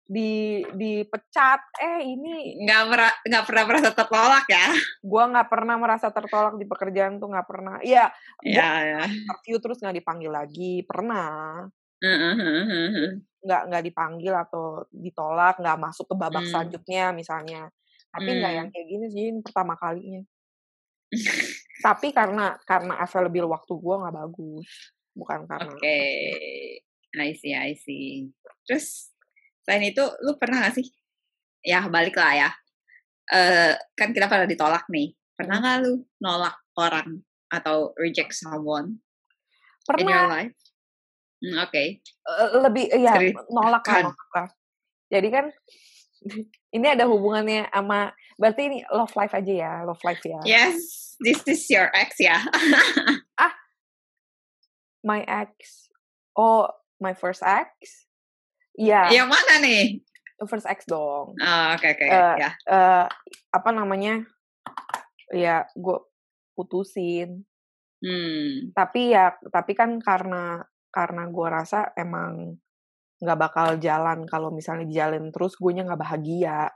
di 0.03 0.61
dipecat. 0.61 1.61
Eh 1.79 2.13
ini 2.13 2.59
nggak 2.61 2.81
mera- 2.91 3.19
nggak 3.23 3.43
pernah 3.47 3.63
merasa 3.65 3.89
tertolak 3.95 4.45
ya? 4.51 4.67
Gue 5.01 5.23
nggak 5.33 5.47
pernah 5.49 5.75
merasa 5.79 6.07
tertolak 6.11 6.55
di 6.59 6.65
pekerjaan 6.67 7.17
tuh 7.17 7.31
nggak 7.31 7.47
pernah. 7.47 7.75
Iya 7.81 8.11
gue 8.43 8.53
ya 8.53 8.69
ya. 8.83 9.03
interview 9.07 9.57
terus 9.63 9.77
nggak 9.79 9.95
dipanggil 10.03 10.31
lagi 10.31 10.83
pernah. 10.83 11.65
Nggak 13.43 13.62
nggak 13.72 13.83
dipanggil 13.88 14.33
atau 14.36 14.83
ditolak 14.91 15.60
nggak 15.60 15.79
masuk 15.79 16.05
ke 16.12 16.15
babak 16.15 16.43
Hmm. 16.43 16.51
selanjutnya 16.51 17.12
misalnya 17.15 17.62
tapi 18.12 18.29
nggak 18.39 18.51
Hmm. 18.51 18.60
yang 18.63 18.67
kayak 18.72 18.88
gini 18.88 19.05
sih 19.12 19.24
ini 19.31 19.39
pertama 19.43 19.74
kalinya 19.79 20.22
tapi 21.86 22.12
karena 22.12 22.55
karena 22.63 23.00
available 23.00 23.51
waktu 23.51 23.74
gue 23.75 23.95
nggak 24.03 24.15
bagus 24.15 24.67
bukan 25.13 25.45
karena 25.45 25.69
Oke, 25.69 26.00
I 27.13 27.29
see, 27.38 27.53
I 27.53 27.77
see. 27.77 28.33
Terus 28.65 29.13
selain 29.62 29.93
itu, 29.93 30.01
lu 30.25 30.33
pernah 30.41 30.65
gak 30.65 30.81
sih? 30.81 30.89
Ya 31.62 31.86
balik 31.86 32.17
lah 32.17 32.33
ya. 32.33 32.50
Eh 33.29 33.77
kan 33.93 34.10
kita 34.10 34.25
pada 34.25 34.50
ditolak 34.50 34.89
nih. 34.89 35.13
Pernah 35.38 35.62
Hmm. 35.62 35.65
nggak 35.69 35.77
lu 35.86 35.93
nolak 36.17 36.57
orang 36.74 37.22
atau 37.53 37.93
reject 38.01 38.33
someone 38.33 38.98
in 40.01 40.10
your 40.10 40.25
pernah 40.25 40.25
life? 40.50 40.57
Hmm, 41.43 41.59
Oke. 41.59 42.00
eh, 42.00 42.50
lebih 42.55 42.88
ya 42.88 43.19
nolak 43.51 43.83
lah 43.83 43.83
kan? 43.83 44.03
nolak 44.07 44.31
lah 44.31 44.47
jadi 45.12 45.27
kan 45.29 45.45
ini 46.75 46.88
ada 46.88 47.05
hubungannya 47.05 47.69
sama 47.69 48.15
berarti 48.39 48.62
ini 48.71 48.77
love 48.89 49.13
life 49.13 49.33
aja 49.35 49.53
ya, 49.53 49.73
love 49.85 50.01
life 50.01 50.23
ya. 50.25 50.39
Yes, 50.47 50.77
this 51.21 51.43
is 51.45 51.62
your 51.69 51.91
ex 51.93 52.17
ya. 52.17 52.41
ah, 53.43 53.53
my 55.05 55.21
ex. 55.27 55.88
Oh, 56.33 56.65
my 56.97 57.13
first 57.13 57.45
ex? 57.45 57.69
Iya. 58.73 59.13
Yang 59.13 59.29
mana 59.29 59.53
nih? 59.62 60.01
First 60.50 60.65
ex 60.65 60.89
dong. 60.89 61.38
Oh, 61.38 61.65
oke 61.77 61.79
okay, 61.79 61.93
oke. 61.93 62.03
Okay. 62.03 62.09
Uh, 62.09 62.35
ya. 62.41 62.51
Uh, 62.65 63.05
apa 63.53 63.69
namanya? 63.69 64.25
Ya, 65.29 65.69
gue 65.77 66.01
putusin. 66.57 67.45
Hmm. 68.03 68.73
Tapi 68.73 69.13
ya, 69.13 69.38
tapi 69.53 69.77
kan 69.77 70.01
karena 70.01 70.65
karena 70.93 71.25
gue 71.25 71.47
rasa 71.50 71.89
emang 71.97 72.53
nggak 73.17 73.39
bakal 73.39 73.67
jalan 73.81 74.29
kalau 74.29 74.53
misalnya 74.53 74.85
jalan 74.91 75.33
terus 75.33 75.57
gue 75.57 75.71
nya 75.73 75.88
nggak 75.88 76.01
bahagia 76.01 76.69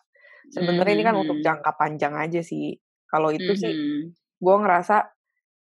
sebenarnya 0.49 0.81
mm 0.81 0.87
-hmm. 0.87 1.03
ini 1.03 1.03
kan 1.05 1.15
untuk 1.19 1.37
hmm. 1.37 1.45
jangka 1.45 1.71
panjang 1.75 2.13
aja 2.17 2.41
sih 2.41 2.73
kalau 3.05 3.29
itu 3.29 3.51
mm 3.51 3.53
-hmm. 3.53 3.61
sih 3.61 3.73
gue 4.37 4.55
ngerasa 4.63 4.97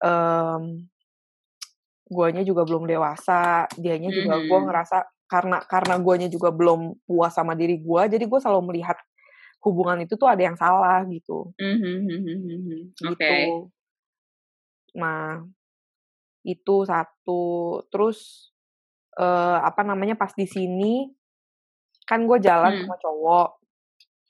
um, 0.03 0.63
guanya 2.13 2.43
juga 2.45 2.67
belum 2.67 2.85
dewasa 2.85 3.71
dianya 3.79 4.11
juga 4.13 4.37
mm 4.37 4.41
-hmm. 4.43 4.51
gue 4.51 4.61
ngerasa 4.69 4.99
karena 5.31 5.59
karena 5.65 5.95
guanya 5.97 6.29
juga 6.29 6.53
belum 6.53 7.09
puas 7.09 7.33
sama 7.33 7.57
diri 7.57 7.81
gue 7.81 8.03
jadi 8.11 8.25
gue 8.29 8.41
selalu 8.43 8.75
melihat 8.75 8.99
hubungan 9.63 10.03
itu 10.03 10.19
tuh 10.19 10.29
ada 10.29 10.43
yang 10.43 10.59
salah 10.59 11.07
gitu 11.09 11.55
mm 11.57 11.77
-hmm. 11.79 11.99
gitu 13.01 13.17
okay. 13.17 13.49
nah 14.99 15.41
itu 16.43 16.77
satu 16.87 17.43
terus 17.89 18.51
uh, 19.19 19.63
apa 19.63 19.87
namanya 19.87 20.19
pas 20.19 20.35
di 20.35 20.47
sini 20.47 21.07
kan 22.07 22.27
gue 22.27 22.39
jalan 22.43 22.73
hmm. 22.77 22.81
sama 22.87 22.97
cowok 22.99 23.51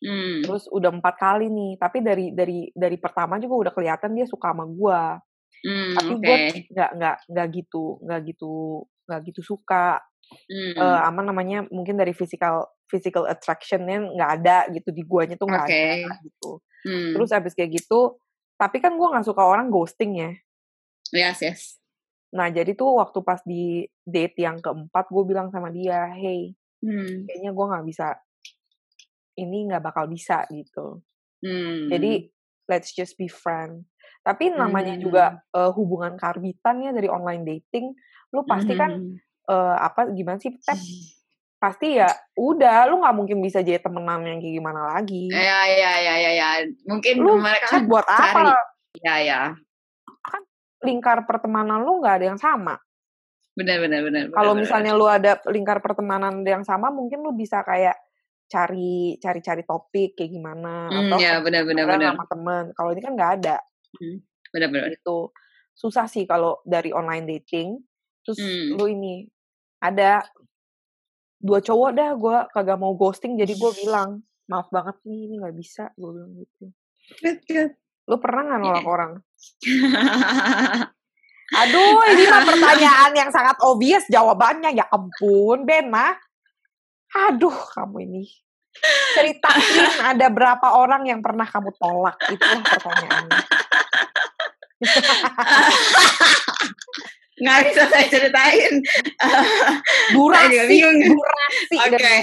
hmm. 0.05 0.37
terus 0.45 0.65
udah 0.69 0.91
empat 0.93 1.15
kali 1.17 1.47
nih 1.49 1.73
tapi 1.81 1.99
dari 2.05 2.27
dari 2.37 2.69
dari 2.75 2.97
pertama 3.01 3.41
juga 3.41 3.69
udah 3.69 3.73
kelihatan 3.73 4.13
dia 4.13 4.27
suka 4.29 4.53
sama 4.53 4.69
gue 4.69 5.03
hmm, 5.67 5.91
tapi 5.97 6.13
okay. 6.19 6.23
gue 6.23 6.37
nggak 6.77 6.91
nggak 6.99 7.17
nggak 7.33 7.47
gitu 7.57 7.85
nggak 8.05 8.21
gitu 8.29 8.55
nggak 9.09 9.21
gitu 9.33 9.41
suka 9.41 10.03
hmm. 10.51 10.75
uh, 10.77 11.01
apa 11.09 11.21
namanya 11.25 11.65
mungkin 11.73 11.97
dari 11.97 12.13
physical 12.13 12.69
physical 12.91 13.25
attractionnya 13.25 14.05
nggak 14.05 14.31
ada 14.43 14.57
gitu 14.69 14.93
di 14.93 15.03
guanya 15.09 15.41
tuh 15.41 15.49
nggak 15.49 15.67
okay. 15.67 16.05
ada 16.05 16.13
gitu 16.21 16.51
hmm. 16.85 17.11
terus 17.17 17.31
abis 17.33 17.57
kayak 17.57 17.81
gitu 17.81 18.21
tapi 18.61 18.79
kan 18.79 18.95
gue 18.95 19.09
nggak 19.09 19.27
suka 19.27 19.43
orang 19.43 19.73
ghosting 19.73 20.21
ya 20.21 20.31
yes 21.17 21.41
yes 21.41 21.82
Nah, 22.33 22.49
jadi 22.49 22.73
tuh 22.73 22.97
waktu 22.97 23.19
pas 23.21 23.41
di 23.45 23.85
date 24.03 24.41
yang 24.41 24.59
keempat, 24.59 25.13
gue 25.13 25.25
bilang 25.29 25.53
sama 25.53 25.69
dia, 25.69 26.09
hey, 26.17 26.57
hmm. 26.81 27.29
kayaknya 27.29 27.51
gue 27.53 27.67
nggak 27.69 27.87
bisa, 27.87 28.07
ini 29.37 29.69
nggak 29.69 29.85
bakal 29.85 30.09
bisa 30.09 30.49
gitu. 30.49 31.05
Hmm. 31.45 31.93
Jadi, 31.93 32.33
let's 32.73 32.97
just 32.97 33.21
be 33.21 33.29
friend. 33.29 33.85
Tapi 34.25 34.49
namanya 34.55 34.97
hmm. 34.97 35.03
juga 35.03 35.25
uh, 35.53 35.71
hubungan 35.77 36.17
karbitan 36.17 36.81
ya 36.81 36.91
dari 36.97 37.13
online 37.13 37.45
dating, 37.45 37.93
lu 38.33 38.49
pasti 38.49 38.73
kan 38.73 38.97
uh, 39.53 39.77
apa 39.77 40.09
gimana 40.17 40.41
sih, 40.41 40.57
Tep? 40.57 40.79
pasti 41.63 41.95
ya 41.95 42.11
udah 42.35 42.91
lu 42.91 43.07
nggak 43.07 43.15
mungkin 43.15 43.39
bisa 43.39 43.63
jadi 43.63 43.79
temenan 43.79 44.27
yang 44.27 44.43
kayak 44.43 44.59
gimana 44.59 44.99
lagi 44.99 45.31
ya 45.31 45.63
ya 45.71 45.95
ya 45.95 46.15
ya 46.19 46.31
ya 46.35 46.49
mungkin 46.91 47.23
lu 47.23 47.39
mereka 47.39 47.71
kan 47.71 47.87
buat 47.87 48.03
cari. 48.03 48.51
apa 48.51 48.59
ya 48.99 49.15
ya 49.23 49.41
lingkar 50.83 51.25
pertemanan 51.25 51.83
lu 51.87 52.03
nggak 52.03 52.15
ada 52.21 52.27
yang 52.35 52.41
sama. 52.41 52.77
Benar 53.53 53.85
benar 53.85 54.01
benar. 54.05 54.23
Kalau 54.33 54.53
misalnya 54.57 54.93
lu 54.97 55.07
ada 55.07 55.39
lingkar 55.49 55.79
pertemanan 55.85 56.41
yang 56.43 56.65
sama, 56.65 56.89
mungkin 56.89 57.21
lu 57.21 57.37
bisa 57.37 57.61
kayak 57.63 57.97
cari 58.49 59.17
cari 59.17 59.41
cari 59.41 59.63
topik 59.65 60.13
kayak 60.13 60.29
gimana 60.29 60.93
hmm, 60.93 61.09
atau 61.09 61.17
ya, 61.17 61.41
benar 61.41 61.65
benar 61.65 61.85
benar 61.89 62.13
sama 62.13 62.27
temen. 62.29 62.65
Kalau 62.77 62.91
ini 62.93 63.01
kan 63.01 63.13
nggak 63.17 63.33
ada. 63.41 63.57
Hmm, 63.97 64.19
benar 64.53 64.69
benar. 64.69 64.89
Itu 64.93 65.33
susah 65.73 66.05
sih 66.09 66.25
kalau 66.25 66.61
dari 66.65 66.93
online 66.93 67.25
dating. 67.29 67.81
Terus 68.25 68.39
hmm. 68.41 68.77
lu 68.77 68.87
ini 68.89 69.15
ada 69.83 70.25
dua 71.43 71.59
cowok 71.59 71.91
dah 71.91 72.11
gue 72.15 72.37
kagak 72.55 72.79
mau 72.79 72.95
ghosting 72.95 73.35
jadi 73.35 73.51
gue 73.59 73.73
bilang 73.83 74.23
maaf 74.47 74.71
banget 74.71 74.95
nih 75.03 75.27
ini 75.27 75.35
nggak 75.43 75.57
bisa 75.59 75.91
gue 75.99 76.11
bilang 76.15 76.33
gitu. 76.39 76.65
Lu 78.07 78.17
pernah 78.23 78.43
nggak 78.47 78.61
nolak 78.63 78.85
yeah. 78.85 78.95
orang? 78.95 79.13
Aduh, 81.53 82.01
ini 82.09 82.25
mah 82.33 82.43
pertanyaan 82.49 83.13
yang 83.13 83.29
sangat 83.29 83.61
obvious 83.61 84.09
jawabannya. 84.09 84.73
Ya 84.73 84.89
ampun, 84.89 85.69
Bena. 85.69 86.17
Aduh, 87.29 87.53
kamu 87.77 88.09
ini. 88.09 88.25
Ceritain 89.13 89.85
ada 90.01 90.33
berapa 90.33 90.81
orang 90.81 91.05
yang 91.05 91.21
pernah 91.21 91.45
kamu 91.45 91.77
tolak. 91.77 92.17
Itulah 92.25 92.65
pertanyaannya. 92.65 93.41
Nggak 97.43 97.59
bisa 97.69 97.83
saya 97.91 98.07
ceritain. 98.09 98.75
durasi, 100.17 100.57
durasi. 100.81 101.77
Oke, 101.77 101.93
okay. 101.93 102.19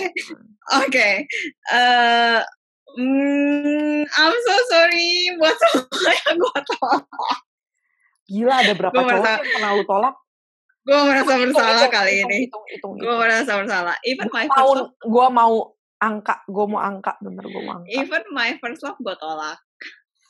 oke. 0.73 0.89
Okay. 0.89 1.13
Uh, 1.69 2.41
Hmm, 2.97 4.01
I'm 4.05 4.35
so 4.35 4.55
sorry 4.71 5.33
buat 5.37 5.55
semua 5.61 6.11
yang 6.13 6.35
gue 6.41 6.59
tolak. 6.73 7.05
Gila 8.29 8.53
ada 8.61 8.73
berapa 8.77 8.93
gua 8.93 9.09
cowok 9.09 9.29
yang 9.29 9.53
pernah 9.53 9.71
lu 9.73 9.83
tolak? 9.85 10.15
Gue 10.89 10.99
merasa 11.05 11.33
bersalah 11.37 11.81
hitung, 11.85 11.93
kali 11.93 12.11
hitung, 12.17 12.63
ini. 12.65 13.01
Gue 13.03 13.15
merasa 13.19 13.51
bersalah. 13.61 13.95
Even 14.05 14.25
gua 14.29 14.37
my 14.37 14.45
first 14.49 14.73
love. 14.73 14.91
Gue 15.05 15.27
mau 15.29 15.53
angka, 15.99 16.35
gue 16.49 16.65
mau 16.65 16.81
angka, 16.81 17.13
bener 17.21 17.43
gue 17.45 17.61
mau 17.61 17.73
angka. 17.77 17.89
Even 17.93 18.23
my 18.33 18.51
first 18.57 18.81
love 18.81 18.97
gue 18.97 19.15
tolak. 19.21 19.59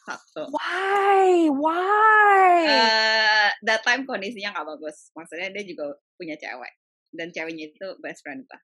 Satu. 0.09 0.49
Why? 0.49 1.47
Why? 1.53 2.53
Uh, 2.65 3.49
that 3.63 3.85
time 3.85 4.09
kondisinya 4.09 4.51
gak 4.51 4.67
bagus. 4.67 5.13
Maksudnya 5.13 5.53
dia 5.53 5.63
juga 5.63 5.95
punya 6.17 6.33
cewek. 6.35 6.73
Dan 7.13 7.29
ceweknya 7.29 7.69
itu 7.69 7.87
best 8.01 8.25
friend 8.25 8.43
gue. 8.43 8.59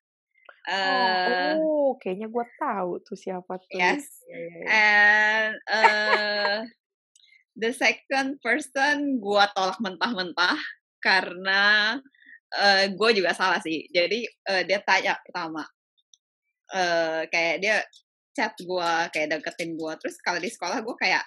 Uh, 0.65 1.53
oh, 1.62 1.93
kayaknya 2.01 2.25
gue 2.25 2.45
tahu 2.57 2.98
tuh 3.05 3.17
siapa 3.17 3.62
tuh. 3.62 3.77
Yes. 3.77 4.05
Yeah, 4.25 4.39
yeah, 4.41 4.50
yeah. 4.50 4.67
And 4.74 5.53
uh, 5.69 6.57
the 7.53 7.72
second 7.72 8.41
person 8.41 9.22
gue 9.22 9.43
tolak 9.53 9.77
mentah-mentah 9.77 10.57
karena 11.00 11.62
uh, 12.57 12.84
gue 12.89 13.10
juga 13.13 13.38
salah 13.38 13.62
sih. 13.62 13.86
Jadi 13.93 14.25
uh, 14.50 14.65
dia 14.65 14.81
tanya 14.81 15.22
pertama, 15.22 15.62
uh, 16.74 17.22
kayak 17.29 17.55
dia 17.62 17.75
chat 18.36 18.57
gue, 18.57 18.91
kayak 19.13 19.38
deketin 19.38 19.77
gue. 19.77 19.93
Terus 20.01 20.17
kalau 20.19 20.41
di 20.41 20.50
sekolah 20.50 20.81
gue 20.81 20.95
kayak 20.98 21.24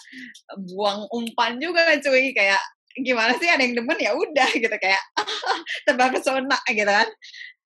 buang 0.74 1.06
umpan 1.14 1.56
juga 1.62 1.94
cuy, 2.02 2.34
kayak 2.34 2.60
gimana 2.98 3.38
sih 3.38 3.46
ada 3.46 3.62
yang 3.62 3.78
demen 3.78 3.98
ya 4.00 4.10
udah 4.10 4.50
gitu 4.50 4.74
kayak 4.74 5.02
tebak 5.86 6.18
pesona 6.18 6.58
gitu 6.66 6.88
kan 6.88 7.06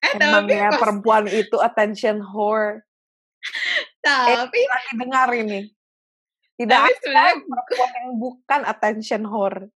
Eh, 0.02 0.18
Emangnya 0.18 0.74
pas... 0.74 0.80
perempuan 0.82 1.24
itu 1.30 1.56
attention 1.62 2.18
whore. 2.26 2.82
Tapi 4.02 4.58
eh, 4.58 4.66
lagi 4.66 4.92
dengar 4.98 5.28
ini. 5.30 5.70
Tidak 6.58 6.78
tapi 6.78 6.92
ada 7.10 7.38
perempuan 7.38 7.90
yang 8.02 8.10
bukan 8.18 8.60
attention 8.66 9.22
whore. 9.30 9.70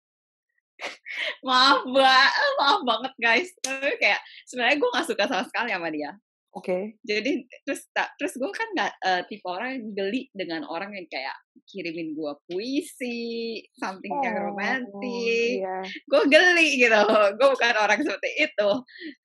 maaf 1.41 1.81
mbak, 1.89 2.29
maaf 2.61 2.79
banget 2.85 3.13
guys. 3.17 3.49
kayak 3.97 4.21
sebenarnya 4.45 4.77
gue 4.77 4.89
gak 4.93 5.07
suka 5.09 5.23
sama 5.25 5.43
sekali 5.49 5.73
sama 5.73 5.89
dia. 5.89 6.13
Oke. 6.57 6.65
Okay. 6.65 6.83
Jadi 7.05 7.45
terus 7.61 7.85
terus 7.93 8.33
gue 8.33 8.49
kan 8.49 8.67
nggak 8.73 8.93
uh, 9.05 9.21
tipe 9.29 9.45
orang 9.45 9.77
yang 9.77 9.85
geli 9.93 10.21
dengan 10.33 10.65
orang 10.65 10.89
yang 10.97 11.05
kayak 11.05 11.37
kirimin 11.69 12.17
gue 12.17 12.33
puisi, 12.49 13.61
something 13.77 14.09
oh, 14.09 14.23
yang 14.25 14.41
romantis. 14.41 15.61
Yeah. 15.61 15.85
Gue 16.09 16.23
geli 16.25 16.81
gitu. 16.81 17.01
Gue 17.37 17.47
bukan 17.53 17.75
orang 17.77 18.01
seperti 18.01 18.49
itu. 18.49 18.69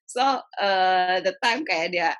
So 0.05 0.21
uh, 0.61 1.17
the 1.25 1.33
time 1.41 1.65
kayak 1.65 1.89
dia 1.89 2.13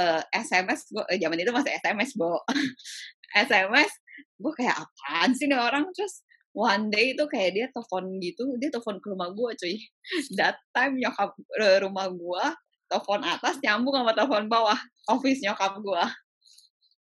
uh, 0.00 0.24
eh, 0.24 0.40
SMS 0.40 0.88
gue 0.88 1.04
uh, 1.04 1.18
zaman 1.20 1.36
itu 1.36 1.52
masih 1.52 1.72
SMS 1.84 2.16
bo. 2.16 2.40
SMS 3.48 3.92
gue 4.40 4.52
kayak 4.56 4.80
apaan 4.80 5.36
sih 5.36 5.44
nih 5.44 5.60
orang 5.60 5.84
terus 5.92 6.24
one 6.56 6.88
day 6.88 7.12
itu 7.12 7.24
kayak 7.28 7.52
dia 7.52 7.66
telepon 7.68 8.16
gitu 8.16 8.56
dia 8.56 8.72
telepon 8.72 8.96
ke 8.96 9.12
rumah 9.12 9.28
gue 9.28 9.50
cuy 9.60 9.76
that 10.40 10.56
time 10.72 10.96
nyokap 10.96 11.36
rumah 11.84 12.08
gue 12.08 12.44
telepon 12.86 13.20
atas 13.22 13.58
nyambung 13.62 13.94
sama 13.98 14.12
telepon 14.14 14.46
bawah. 14.50 14.78
Office 15.06 15.42
nyokap 15.42 15.78
gue 15.78 16.04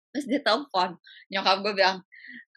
terus 0.08 0.24
dia 0.26 0.40
telepon. 0.42 0.96
Nyokap 1.30 1.56
gue 1.62 1.72
bilang 1.76 1.98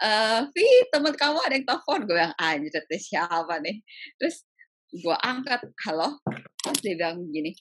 eh 0.01 0.41
Vi 0.51 0.67
teman 0.89 1.13
kamu 1.13 1.39
ada 1.45 1.53
yang 1.53 1.67
telepon. 1.67 1.99
Gue 2.09 2.15
bilang 2.17 2.35
anjir 2.39 2.83
siapa 2.97 3.61
nih? 3.61 3.77
Terus 4.17 4.45
gue 4.91 5.15
angkat 5.21 5.61
halo? 5.87 6.17
Terus 6.61 6.79
dia 6.81 6.95
bilang 6.97 7.21
gini 7.29 7.53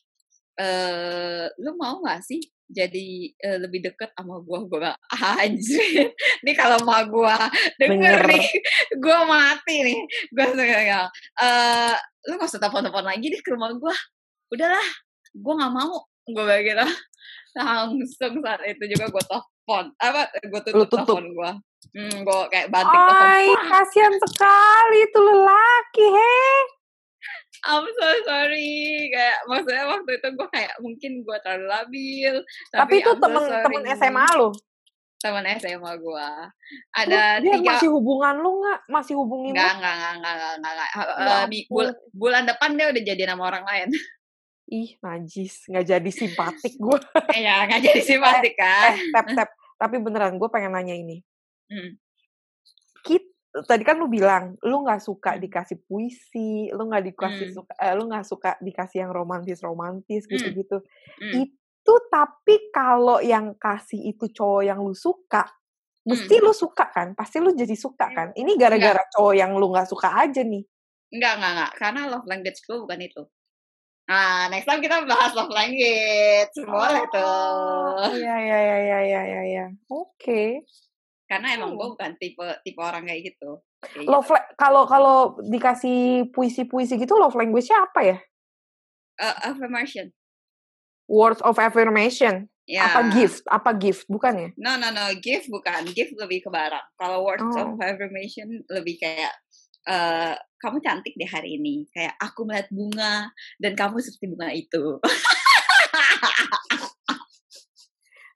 eh 0.60 1.48
lu 1.64 1.72
mau 1.80 2.04
gak 2.04 2.20
sih 2.20 2.36
jadi 2.68 3.32
uh, 3.48 3.58
lebih 3.64 3.80
deket 3.80 4.12
sama 4.12 4.44
gue 4.44 4.58
gue 4.68 4.78
bilang 4.78 4.98
anjir 5.16 6.12
nih 6.44 6.54
kalau 6.54 6.78
mau 6.84 7.00
gue 7.00 7.36
denger 7.80 8.28
nih 8.28 8.44
gue 9.00 9.18
mati 9.24 9.76
nih. 9.88 9.98
Gue 10.36 10.46
bilang 10.52 11.08
eh 11.40 11.96
lu 12.28 12.32
gak 12.36 12.48
usah 12.48 12.60
telepon 12.60 12.84
telepon 12.84 13.08
lagi 13.08 13.26
deh 13.32 13.40
ke 13.40 13.50
rumah 13.56 13.72
gue 13.72 13.96
udahlah 14.52 14.88
gue 15.32 15.54
nggak 15.54 15.72
mau 15.72 15.94
gue 16.24 16.42
bilang 16.42 16.62
gitu 16.62 16.86
langsung 17.58 18.34
saat 18.40 18.62
itu 18.62 18.84
juga 18.88 19.06
gue 19.08 19.24
telepon 19.26 19.84
apa 19.96 20.22
gue 20.36 20.60
tutup, 20.62 20.86
tutup. 20.86 21.06
telepon 21.06 21.24
gue 21.30 21.52
hmm, 21.96 22.16
gue 22.22 22.40
kayak 22.48 22.68
banting 22.68 23.02
telepon 23.02 23.58
kasihan 23.66 24.14
sekali 24.16 24.98
itu 25.00 25.18
lelaki, 25.18 26.06
he. 26.06 26.38
I'm 27.60 27.84
so 27.84 28.08
sorry 28.24 28.72
kayak 29.12 29.44
maksudnya 29.44 29.84
waktu 29.84 30.10
itu 30.16 30.28
gue 30.32 30.48
kayak 30.48 30.74
mungkin 30.80 31.12
gue 31.20 31.36
terlalu 31.44 31.66
labil 31.68 32.34
Tapi, 32.72 32.94
itu 32.96 33.10
I'm 33.12 33.18
so 33.18 33.22
temen 33.22 33.42
temen 33.60 33.82
sorry. 33.84 33.96
SMA 33.98 34.26
lo. 34.32 34.48
temen 35.20 35.44
SMA 35.60 35.92
gue 36.00 36.28
Terus 36.96 37.04
ada 37.04 37.20
dia 37.44 37.52
tiga 37.60 37.76
masih 37.76 37.88
hubungan 37.92 38.34
lu 38.40 38.50
nggak? 38.56 38.80
Masih 38.88 39.14
hubungin 39.20 39.52
enggak, 39.52 39.76
enggak, 39.76 39.92
enggak, 39.92 40.14
enggak, 40.16 40.52
enggak. 40.56 40.88
Eh, 40.88 41.04
Ya 41.20 41.34
eh, 41.36 41.44
mi- 41.44 41.66
bul- 41.68 41.98
bulan 42.16 42.48
depan 42.48 42.70
dia 42.72 42.86
udah 42.88 43.02
jadi 43.04 43.22
nama 43.28 43.42
orang 43.44 43.64
lain. 43.68 43.88
Ih, 44.70 44.94
najis. 45.02 45.66
Nggak 45.66 45.86
jadi 45.90 46.10
simpatik 46.14 46.74
gue. 46.78 46.98
Iya, 47.42 47.66
enggak 47.66 47.80
jadi 47.90 48.00
sih 48.06 48.18
pasti 48.22 48.50
eh, 48.50 48.54
kan. 48.54 48.92
tap, 49.10 49.26
tap. 49.34 49.50
Tapi 49.82 49.96
beneran, 49.98 50.38
gue 50.38 50.48
pengen 50.48 50.72
nanya 50.76 50.94
ini. 50.94 51.18
Hmm. 51.66 51.98
Kit, 53.02 53.24
tadi 53.66 53.82
kan 53.82 53.96
lu 53.98 54.06
bilang, 54.06 54.54
lu 54.62 54.84
nggak 54.84 55.00
suka 55.02 55.40
dikasih 55.40 55.80
puisi, 55.88 56.68
lu 56.70 56.86
nggak 56.86 57.04
dikasih 57.10 57.46
Hmm. 57.50 57.56
suka, 57.56 57.72
eh, 57.80 57.92
lu 57.96 58.02
nggak 58.06 58.26
suka 58.28 58.50
dikasih 58.60 58.98
yang 59.08 59.10
romantis-romantis 59.10 60.28
Hmm. 60.28 60.32
gitu-gitu. 60.36 60.78
Hmm. 61.18 61.32
Itu 61.48 61.94
tapi 62.12 62.70
kalau 62.70 63.18
yang 63.24 63.56
kasih 63.56 64.12
itu 64.12 64.28
cowok 64.30 64.62
yang 64.68 64.78
lu 64.84 64.92
suka, 64.94 65.48
mesti 66.04 66.38
lu 66.38 66.52
suka 66.52 66.92
kan? 66.92 67.16
Pasti 67.16 67.40
lu 67.40 67.56
jadi 67.56 67.74
suka 67.74 68.06
kan? 68.12 68.28
Ini 68.36 68.54
gara-gara 68.60 69.00
cowok 69.16 69.34
yang 69.34 69.56
lu 69.56 69.72
nggak 69.72 69.88
suka 69.88 70.12
aja 70.12 70.44
nih. 70.44 70.62
Enggak, 71.10 71.32
enggak, 71.40 71.52
enggak. 71.56 71.72
Karena 71.80 72.00
love 72.06 72.26
language 72.28 72.60
gue 72.62 72.76
bukan 72.78 73.00
itu. 73.00 73.22
Nah, 74.10 74.50
next 74.50 74.66
time 74.66 74.82
kita 74.82 75.06
bahas 75.06 75.30
love 75.32 75.54
language. 75.54 76.50
Boleh 76.58 77.06
Oh, 77.06 77.14
tuh. 77.14 78.10
Iya, 78.10 78.34
iya, 78.36 78.58
iya, 78.58 78.76
iya, 78.76 78.98
iya, 79.00 79.20
iya, 79.22 79.40
iya. 79.46 79.64
Oke. 79.86 80.66
Karena 81.24 81.54
emang 81.54 81.70
Hmm. 81.70 81.78
gue 81.78 81.88
bukan 81.94 82.10
tipe 82.18 82.42
tipe 82.60 82.80
orang 82.82 83.06
kayak 83.06 83.22
gitu. 83.30 83.62
Kayak 83.80 84.10
Love 84.10 84.28
la- 84.28 84.50
kalau 84.58 84.82
kalau 84.84 85.16
dikasih 85.40 86.26
puisi-puisi 86.28 86.98
gitu 86.98 87.14
love 87.14 87.38
language-nya 87.38 87.86
apa 87.86 88.00
ya? 88.02 88.18
gitu. 88.18 88.28
Eh, 89.20 89.36
affirmation. 89.46 90.06
Words 91.06 91.38
of 91.40 91.54
affirmation. 91.56 92.50
Ya. 92.66 92.90
Apa 92.90 93.10
gift? 93.10 93.46
Apa 93.46 93.70
gift? 93.72 94.06
Bukan 94.06 94.32
ya? 94.32 94.48
No, 94.56 94.74
no, 94.74 94.90
no. 94.90 95.06
Gift 95.18 95.46
bukan. 95.48 95.86
Gift 95.90 96.14
lebih 96.14 96.42
ke 96.42 96.50
barang. 96.50 96.86
Kalau 96.94 97.22
words 97.22 97.46
Oh. 97.46 97.74
of 97.74 97.78
affirmation 97.78 98.46
lebih 98.66 98.98
kayak 98.98 99.30
eh 99.88 100.34
kamu 100.60 100.76
cantik 100.84 101.14
deh 101.16 101.30
hari 101.30 101.56
ini. 101.56 101.88
Kayak 101.92 102.14
aku 102.20 102.44
melihat 102.44 102.68
bunga 102.68 103.14
dan 103.56 103.72
kamu 103.72 103.96
seperti 104.04 104.26
bunga 104.28 104.48
itu. 104.52 104.84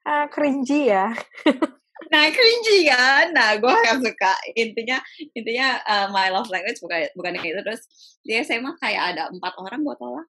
Ah, 0.05 0.29
cringy 0.29 0.93
ya. 0.93 1.09
nah, 2.13 2.29
cringy 2.29 2.85
kan? 2.85 3.33
Nah, 3.33 3.57
gue 3.57 3.73
gak 3.73 3.97
suka. 4.05 4.37
Intinya, 4.53 5.01
intinya 5.33 5.81
eh, 5.81 6.07
my 6.13 6.29
love 6.29 6.45
language 6.53 6.77
bukan 6.77 7.09
bukan 7.17 7.33
itu. 7.41 7.57
Terus 7.65 7.81
dia 8.21 8.45
SMA 8.45 8.77
kayak 8.77 9.17
ada 9.17 9.33
empat 9.33 9.53
orang 9.57 9.81
gue 9.81 9.95
tolak. 9.97 10.27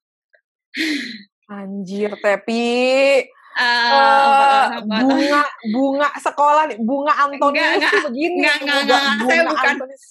Anjir, 1.53 2.17
orang 4.65 4.85
gua 4.85 5.01
tolak. 5.01 5.05
bunga 5.05 5.43
bunga 5.73 6.09
sekolah 6.21 6.63
nih, 6.69 6.79
bunga 6.81 7.13
Antonius 7.25 7.77
Enggak, 7.81 7.93
tuh 7.93 8.03
begini. 8.13 8.37
enggak, 8.41 8.57
enggak, 8.61 8.77
bunga, 8.81 8.97
enggak. 8.97 9.15
Saya 9.29 9.41
bunga 9.41 9.53
bukan. 9.53 9.73
Antonius. 9.77 10.05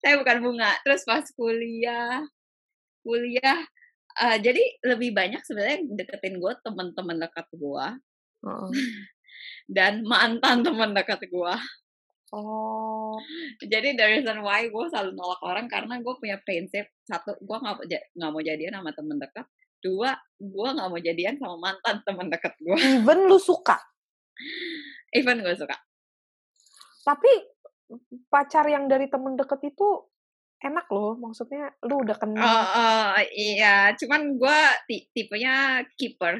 Saya 0.00 0.14
bukan 0.20 0.38
bunga. 0.40 0.72
Terus 0.82 1.04
pas 1.04 1.24
kuliah, 1.36 2.24
kuliah, 3.04 3.60
eh, 4.20 4.36
jadi 4.40 4.62
lebih 4.88 5.12
banyak 5.12 5.44
sebenarnya 5.44 5.78
deketin 5.96 6.40
gue 6.40 6.52
teman-teman 6.64 7.16
dekat 7.20 7.46
gue 7.52 7.86
Heeh. 8.44 8.70
dan 9.76 10.02
mantan 10.04 10.64
teman 10.64 10.96
dekat 10.96 11.20
gue. 11.28 11.54
Oh. 12.30 13.18
Jadi 13.58 13.98
the 13.98 14.06
reason 14.06 14.38
why 14.46 14.70
gue 14.70 14.84
selalu 14.90 15.18
nolak 15.18 15.42
orang 15.42 15.66
karena 15.66 15.98
gue 15.98 16.14
punya 16.14 16.38
prinsip 16.46 16.86
satu, 17.02 17.34
gue 17.42 17.56
nggak 17.58 17.76
nggak 18.14 18.30
mau 18.30 18.42
jadian 18.42 18.78
sama 18.78 18.90
teman 18.94 19.18
dekat. 19.18 19.46
Dua, 19.80 20.12
gue 20.38 20.68
nggak 20.76 20.88
mau 20.92 21.00
jadian 21.00 21.34
sama 21.40 21.56
mantan 21.58 21.96
teman 22.06 22.28
dekat 22.30 22.54
gue. 22.62 22.76
Even 22.78 23.26
lu 23.26 23.38
suka, 23.40 23.80
Even 25.18 25.42
gue 25.42 25.54
suka. 25.58 25.76
tapi 27.00 27.32
pacar 28.30 28.66
yang 28.70 28.86
dari 28.86 29.10
temen 29.10 29.34
deket 29.34 29.60
itu 29.66 29.88
enak 30.60 30.86
loh. 30.92 31.16
Maksudnya 31.16 31.72
lu 31.88 32.04
udah 32.04 32.16
kenal. 32.20 32.44
Oh, 32.44 32.64
oh, 32.76 33.10
iya, 33.32 33.96
cuman 33.96 34.36
gue 34.36 34.58
ti- 34.86 35.06
tipenya 35.16 35.82
keeper. 35.96 36.38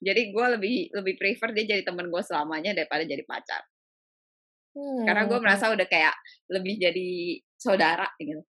Jadi 0.00 0.32
gue 0.32 0.46
lebih 0.56 0.76
lebih 0.96 1.14
prefer 1.20 1.52
dia 1.52 1.76
jadi 1.76 1.82
temen 1.84 2.08
gue 2.08 2.22
selamanya 2.24 2.72
daripada 2.72 3.04
jadi 3.04 3.20
pacar. 3.26 3.60
Karena 5.04 5.26
gue 5.26 5.36
Hmm. 5.36 5.44
merasa 5.44 5.68
udah 5.68 5.84
kayak 5.84 6.14
lebih 6.48 6.78
jadi 6.78 7.10
saudara 7.58 8.06
gitu. 8.22 8.40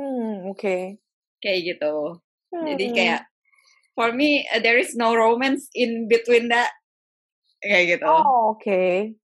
Hmm, 0.00 0.48
oke. 0.50 0.98
Kayak 1.38 1.60
gitu. 1.76 1.94
Jadi 2.50 2.84
Hmm. 2.90 2.96
kayak 2.96 3.20
for 3.94 4.10
me 4.16 4.42
uh, 4.50 4.58
there 4.58 4.80
is 4.80 4.96
no 4.96 5.12
romance 5.14 5.68
in 5.76 6.08
between 6.08 6.48
that. 6.48 6.72
Kayak 7.60 8.00
gitu. 8.00 8.08
Oh, 8.08 8.56
oke. 8.56 9.14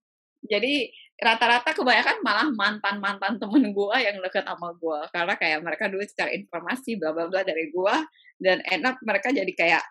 Jadi 0.46 0.74
rata-rata 1.16 1.72
kebanyakan 1.72 2.20
malah 2.20 2.48
mantan-mantan 2.52 3.40
temen 3.40 3.72
gue 3.72 3.96
yang 3.96 4.16
deket 4.20 4.44
sama 4.44 4.72
gue. 4.76 5.00
Karena 5.12 5.34
kayak 5.36 5.58
mereka 5.64 5.88
dulu 5.88 6.04
secara 6.04 6.30
informasi 6.32 7.00
bla 7.00 7.16
bla 7.16 7.26
bla 7.28 7.40
dari 7.42 7.72
gue. 7.72 7.96
Dan 8.36 8.60
enak 8.64 9.00
mereka 9.00 9.32
jadi 9.32 9.52
kayak 9.56 9.84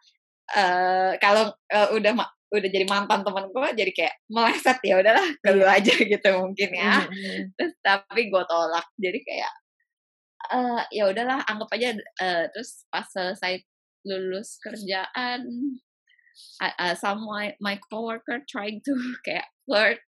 eh 0.53 1.17
kalau 1.17 1.49
eh, 1.73 1.89
udah 1.97 2.13
udah 2.53 2.69
jadi 2.69 2.85
mantan 2.85 3.25
temen 3.25 3.49
gue 3.49 3.67
jadi 3.73 3.91
kayak 3.91 4.15
meleset 4.29 4.77
ya 4.85 5.01
udahlah 5.01 5.27
ke 5.41 5.49
lu 5.49 5.65
aja 5.65 5.93
gitu 6.13 6.29
mungkin 6.37 6.69
ya. 6.71 7.01
Hmm, 7.01 7.09
hmm. 7.09 7.41
terus 7.57 7.73
tapi 7.81 8.29
gue 8.29 8.43
tolak 8.45 8.85
jadi 9.01 9.19
kayak 9.25 9.53
eh 10.45 10.81
ya 10.93 11.09
udahlah 11.09 11.41
anggap 11.49 11.69
aja 11.73 11.97
eh, 11.97 12.45
terus 12.53 12.85
pas 12.93 13.05
selesai 13.09 13.65
lulus 14.05 14.61
kerjaan 14.61 15.41
I- 16.61 16.77
uh, 16.77 16.95
some 16.95 17.25
my, 17.25 17.55
my 17.57 17.79
coworker 17.89 18.43
trying 18.45 18.83
to 18.85 18.93
kayak 19.25 19.49
flirt 19.65 19.99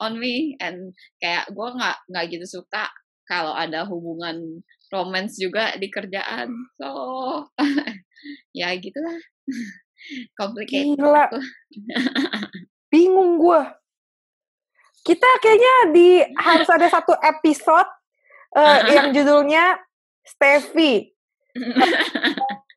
on 0.00 0.16
me 0.18 0.54
and 0.62 0.94
kayak 1.22 1.48
gue 1.50 1.68
nggak 1.68 1.96
nggak 2.10 2.24
gitu 2.32 2.46
suka 2.60 2.88
kalau 3.28 3.52
ada 3.52 3.84
hubungan 3.84 4.64
romance 4.88 5.36
juga 5.36 5.76
di 5.76 5.92
kerjaan 5.92 6.48
so 6.80 6.90
ya 8.58 8.72
gitulah 8.78 9.18
complicated 10.38 10.96
Gila. 10.96 11.26
Bingung 12.88 13.36
gue. 13.40 13.62
Kita 15.04 15.28
kayaknya 15.40 15.74
di 15.92 16.08
harus 16.46 16.68
ada 16.68 16.88
satu 16.88 17.16
episode 17.20 17.88
eh, 18.56 18.80
yang 18.96 19.12
judulnya 19.12 19.76
Steffi, 20.28 21.08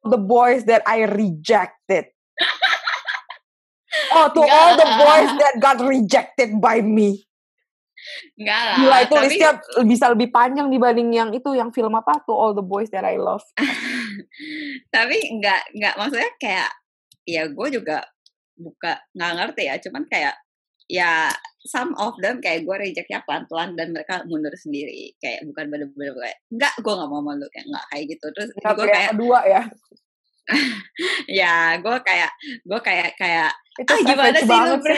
the 0.08 0.20
boys 0.20 0.64
that 0.64 0.80
I 0.88 1.04
rejected. 1.04 2.16
Oh, 4.12 4.28
to 4.28 4.42
Enggak 4.42 4.52
all 4.54 4.74
the 4.76 4.90
boys 4.98 5.32
that 5.40 5.56
got 5.58 5.78
rejected 5.80 6.52
by 6.58 6.80
me. 6.80 7.24
Enggak 8.34 8.62
lah 8.66 8.76
Gila 8.76 8.98
itu 8.98 9.14
tapi- 9.14 9.24
listnya 9.30 9.52
bisa 9.86 10.06
lebih 10.10 10.28
panjang 10.30 10.68
dibanding 10.68 11.10
yang 11.14 11.30
itu 11.32 11.50
yang 11.54 11.70
film 11.70 11.94
apa 11.94 12.18
To 12.26 12.34
All 12.34 12.52
the 12.52 12.66
Boys 12.66 12.90
That 12.90 13.06
I 13.06 13.16
Love. 13.16 13.46
tapi 14.96 15.18
nggak 15.38 15.78
nggak 15.78 15.94
maksudnya 15.96 16.32
kayak 16.38 16.70
ya 17.24 17.46
gue 17.48 17.68
juga 17.70 18.02
buka 18.58 18.98
nggak 19.14 19.32
ngerti 19.38 19.64
ya 19.70 19.76
cuman 19.80 20.04
kayak 20.10 20.36
ya 20.90 21.30
some 21.64 21.94
of 21.96 22.18
them 22.20 22.42
kayak 22.42 22.66
gue 22.68 22.76
rejectnya 22.76 23.22
pelan-pelan 23.24 23.78
dan 23.80 23.94
mereka 23.96 24.26
mundur 24.28 24.52
sendiri 24.58 25.14
kayak 25.22 25.46
bukan 25.48 25.70
bener-bener 25.70 26.12
kayak 26.18 26.38
enggak 26.52 26.74
gue 26.82 26.94
nggak 26.94 27.10
mau 27.10 27.22
malu 27.22 27.46
kayak 27.54 27.66
nggak 27.70 27.86
kayak 27.88 28.04
gitu 28.12 28.26
terus 28.34 28.50
Nggak 28.58 28.74
gue 28.76 28.86
kayak 28.86 28.92
kayak 28.98 29.12
kedua 29.16 29.40
ya. 29.48 29.62
ya 31.42 31.80
gue 31.80 31.98
kayak 32.04 32.32
gue 32.68 32.80
kayak 32.84 33.16
kayak 33.16 33.52
Itu 33.80 33.92
ah 33.92 34.00
gimana 34.04 34.40
sih 34.40 34.60
lu 34.68 34.78
ber 34.84 34.94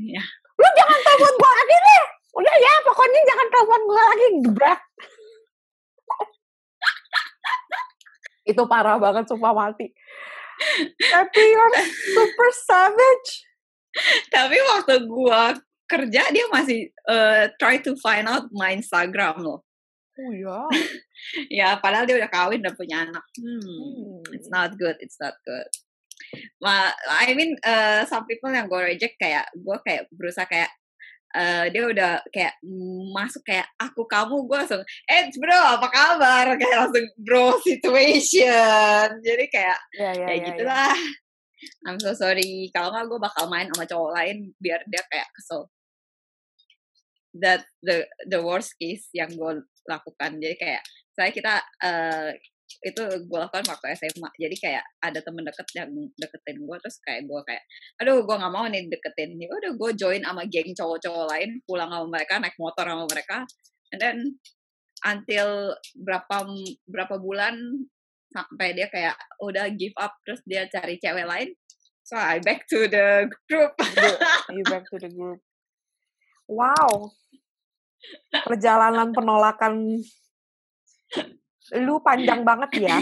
ya 0.00 0.24
Lu 0.54 0.68
jangan 0.78 0.98
telepon 1.02 1.34
gue 1.34 1.50
lagi 1.50 1.76
deh. 1.76 2.04
Udah 2.34 2.54
ya, 2.58 2.74
pokoknya 2.82 3.20
jangan 3.26 3.46
telepon 3.50 3.82
gue 3.86 4.02
lagi, 4.02 4.26
gebrak. 4.42 4.80
itu 8.50 8.62
parah 8.66 8.96
banget, 8.98 9.24
sumpah 9.26 9.54
mati. 9.54 9.86
Tapi 10.98 11.42
you're 11.42 11.74
super 12.14 12.50
savage. 12.54 13.30
tapi 14.26 14.58
waktu 14.58 15.06
gue 15.06 15.42
kerja 15.86 16.22
dia 16.34 16.46
masih 16.50 16.90
eh, 16.90 17.46
try 17.62 17.78
to 17.78 17.94
find 18.02 18.26
out 18.26 18.50
my 18.50 18.74
Instagram 18.74 19.38
loh 19.38 19.62
Oh 20.14 20.30
ya. 20.30 20.60
ya 21.62 21.68
padahal 21.82 22.06
dia 22.06 22.22
udah 22.22 22.30
kawin 22.30 22.62
dan 22.62 22.74
punya 22.78 23.02
anak 23.02 23.24
hmm. 23.34 23.58
Hmm. 23.58 24.22
it's 24.30 24.46
not 24.46 24.78
good 24.78 24.94
it's 25.02 25.18
not 25.18 25.34
good 25.42 25.66
Ma, 26.58 26.90
I 27.06 27.34
mean 27.34 27.54
uh, 27.62 28.02
some 28.06 28.26
people 28.26 28.50
yang 28.50 28.66
gue 28.66 28.80
reject 28.80 29.18
kayak 29.18 29.46
gue 29.54 29.76
kayak 29.86 30.10
berusaha 30.10 30.46
kayak 30.46 30.70
eh, 31.34 31.66
dia 31.74 31.82
udah 31.86 32.12
kayak 32.30 32.58
masuk 33.14 33.42
kayak 33.42 33.66
aku 33.78 34.06
kamu 34.06 34.46
gue 34.46 34.56
langsung 34.58 34.82
eh 35.10 35.30
bro 35.34 35.78
apa 35.78 35.88
kabar 35.90 36.46
kayak 36.60 36.78
langsung 36.86 37.06
bro 37.18 37.58
situation 37.62 39.08
jadi 39.22 39.44
kayak 39.50 39.78
Ya, 39.94 40.10
ya, 40.10 40.10
ya 40.14 40.26
ya, 40.26 40.34
ya. 40.34 40.44
gitulah 40.50 40.94
I'm 41.86 41.98
so 41.98 42.12
sorry 42.14 42.70
kalau 42.70 42.94
nggak 42.94 43.06
gue 43.10 43.20
bakal 43.20 43.44
main 43.50 43.68
sama 43.70 43.84
cowok 43.86 44.10
lain 44.14 44.36
biar 44.58 44.80
dia 44.86 45.02
kayak 45.10 45.28
kesel 45.38 45.70
that 47.34 47.66
the 47.82 48.06
the 48.30 48.38
worst 48.38 48.78
case 48.78 49.10
yang 49.10 49.30
gue 49.34 49.52
lakukan. 49.88 50.40
Jadi 50.40 50.56
kayak 50.56 50.82
saya 51.14 51.30
kita 51.30 51.54
uh, 51.84 52.30
itu 52.84 53.00
gue 53.00 53.38
lakukan 53.38 53.64
waktu 53.64 53.96
SMA 53.96 54.28
jadi 54.40 54.56
kayak 54.56 54.84
ada 55.00 55.20
temen 55.20 55.44
deket 55.46 55.68
yang 55.78 55.88
deketin 56.16 56.58
gue 56.64 56.76
terus 56.80 56.96
kayak 57.04 57.22
gue 57.28 57.40
kayak 57.46 57.62
aduh 58.02 58.24
gue 58.24 58.34
nggak 58.34 58.52
mau 58.52 58.66
nih 58.66 58.88
deketin. 58.90 59.36
Ya 59.38 59.48
udah 59.52 59.72
gue 59.76 59.90
join 59.96 60.22
sama 60.24 60.42
geng 60.48 60.72
cowok-cowok 60.74 61.26
lain 61.32 61.50
pulang 61.68 61.90
sama 61.92 62.06
mereka 62.08 62.34
naik 62.40 62.56
motor 62.58 62.84
sama 62.84 63.04
mereka. 63.08 63.36
And 63.94 64.00
then 64.00 64.16
until 65.04 65.76
berapa 65.94 66.36
berapa 66.88 67.14
bulan 67.20 67.54
sampai 68.34 68.74
dia 68.74 68.90
kayak 68.90 69.14
udah 69.38 69.70
give 69.78 69.94
up 70.00 70.10
terus 70.26 70.42
dia 70.42 70.66
cari 70.66 70.98
cewek 70.98 71.22
lain 71.22 71.54
so 72.02 72.18
I 72.18 72.42
back 72.42 72.66
to 72.72 72.90
the 72.90 73.30
group. 73.46 73.78
You 74.50 74.64
back 74.66 74.88
to 74.90 74.96
the 74.98 75.12
group. 75.12 75.40
Wow 76.50 77.14
perjalanan 78.44 79.10
penolakan 79.14 80.02
lu 81.78 81.94
panjang 82.04 82.44
banget 82.44 82.70
ya. 82.90 82.98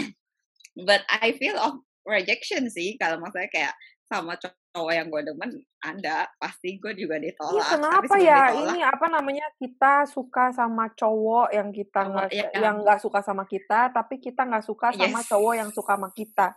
But 0.73 1.05
I 1.09 1.35
feel 1.37 1.57
of 1.59 1.83
rejection 2.07 2.67
sih 2.71 2.95
kalau 2.99 3.19
maksudnya 3.19 3.49
kayak 3.51 3.73
sama 4.07 4.37
cowok 4.37 4.93
yang 4.93 5.07
gue 5.09 5.21
demen 5.25 5.51
ada 5.81 6.29
pasti 6.37 6.77
gue 6.77 6.93
juga 6.93 7.17
ditolak. 7.17 7.65
Iya, 7.65 7.73
kenapa 7.77 8.15
ya 8.21 8.41
ditolak, 8.51 8.61
ini 8.61 8.79
apa 8.85 9.05
namanya 9.09 9.47
kita 9.57 10.05
suka 10.05 10.53
sama 10.53 10.93
cowok 10.93 11.49
yang 11.49 11.69
kita 11.73 12.01
nggak 12.09 12.29
ya, 12.29 12.47
yang 12.61 12.85
nggak 12.85 13.01
suka 13.01 13.25
sama 13.25 13.49
kita 13.49 13.89
tapi 13.89 14.21
kita 14.21 14.45
nggak 14.45 14.65
suka 14.65 14.93
sama 14.93 15.19
yes. 15.21 15.29
cowok 15.29 15.53
yang 15.57 15.69
suka 15.73 15.93
sama 15.97 16.09
kita. 16.13 16.47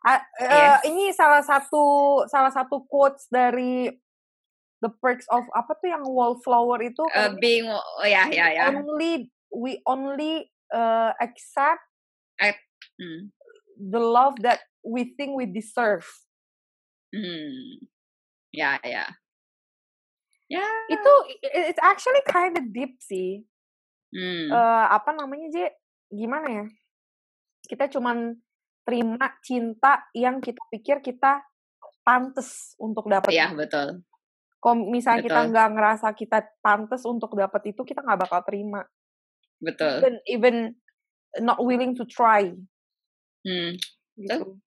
Uh, 0.00 0.16
yes. 0.40 0.48
uh, 0.48 0.78
ini 0.88 1.04
salah 1.12 1.44
satu 1.44 1.84
salah 2.28 2.52
satu 2.52 2.84
quotes 2.88 3.28
dari 3.28 3.88
the 4.80 4.90
perks 5.00 5.28
of 5.28 5.44
apa 5.52 5.76
tuh 5.76 5.92
yang 5.92 6.04
wallflower 6.04 6.80
itu 6.80 7.04
uh, 7.12 7.32
being 7.36 7.68
oh 7.68 8.06
ya 8.08 8.24
ya 8.32 8.48
ya 8.48 8.72
only 8.72 9.28
we 9.52 9.80
only 9.84 10.48
uh, 10.72 11.12
accept 11.20 11.84
I, 12.40 12.56
mm. 12.96 13.28
the 13.76 14.00
love 14.00 14.40
that 14.40 14.64
we 14.84 15.12
think 15.16 15.36
we 15.36 15.44
deserve. 15.44 16.08
Hmm. 17.12 17.84
Ya, 18.50 18.80
ya. 18.82 19.06
Ya. 20.50 20.66
Itu 20.90 21.12
it's 21.44 21.78
actually 21.82 22.24
kind 22.26 22.56
of 22.58 22.64
deep 22.72 22.98
sih. 23.02 23.44
Hmm. 24.10 24.50
Uh, 24.50 24.86
apa 24.90 25.14
namanya, 25.14 25.46
Je? 25.52 25.66
Gimana 26.10 26.48
ya? 26.50 26.64
Kita 27.68 27.86
cuman 27.86 28.34
terima 28.82 29.30
cinta 29.44 30.02
yang 30.16 30.42
kita 30.42 30.58
pikir 30.72 30.98
kita 31.04 31.44
pantas 32.02 32.74
untuk 32.80 33.06
dapat. 33.06 33.30
Iya, 33.30 33.54
betul. 33.54 34.02
Kalau 34.60 34.76
misalnya 34.76 35.24
betul. 35.24 35.32
kita 35.32 35.40
nggak 35.48 35.68
ngerasa 35.72 36.08
kita 36.12 36.38
pantas 36.60 37.02
untuk 37.08 37.32
dapat 37.32 37.72
itu, 37.72 37.80
kita 37.80 38.04
nggak 38.04 38.20
bakal 38.28 38.40
terima. 38.44 38.84
Betul. 39.56 40.04
Even 40.04 40.14
even 40.28 40.56
not 41.40 41.56
willing 41.64 41.96
to 41.96 42.04
try. 42.04 42.52
Hmm. 43.40 43.72
Gitu. 44.20 44.60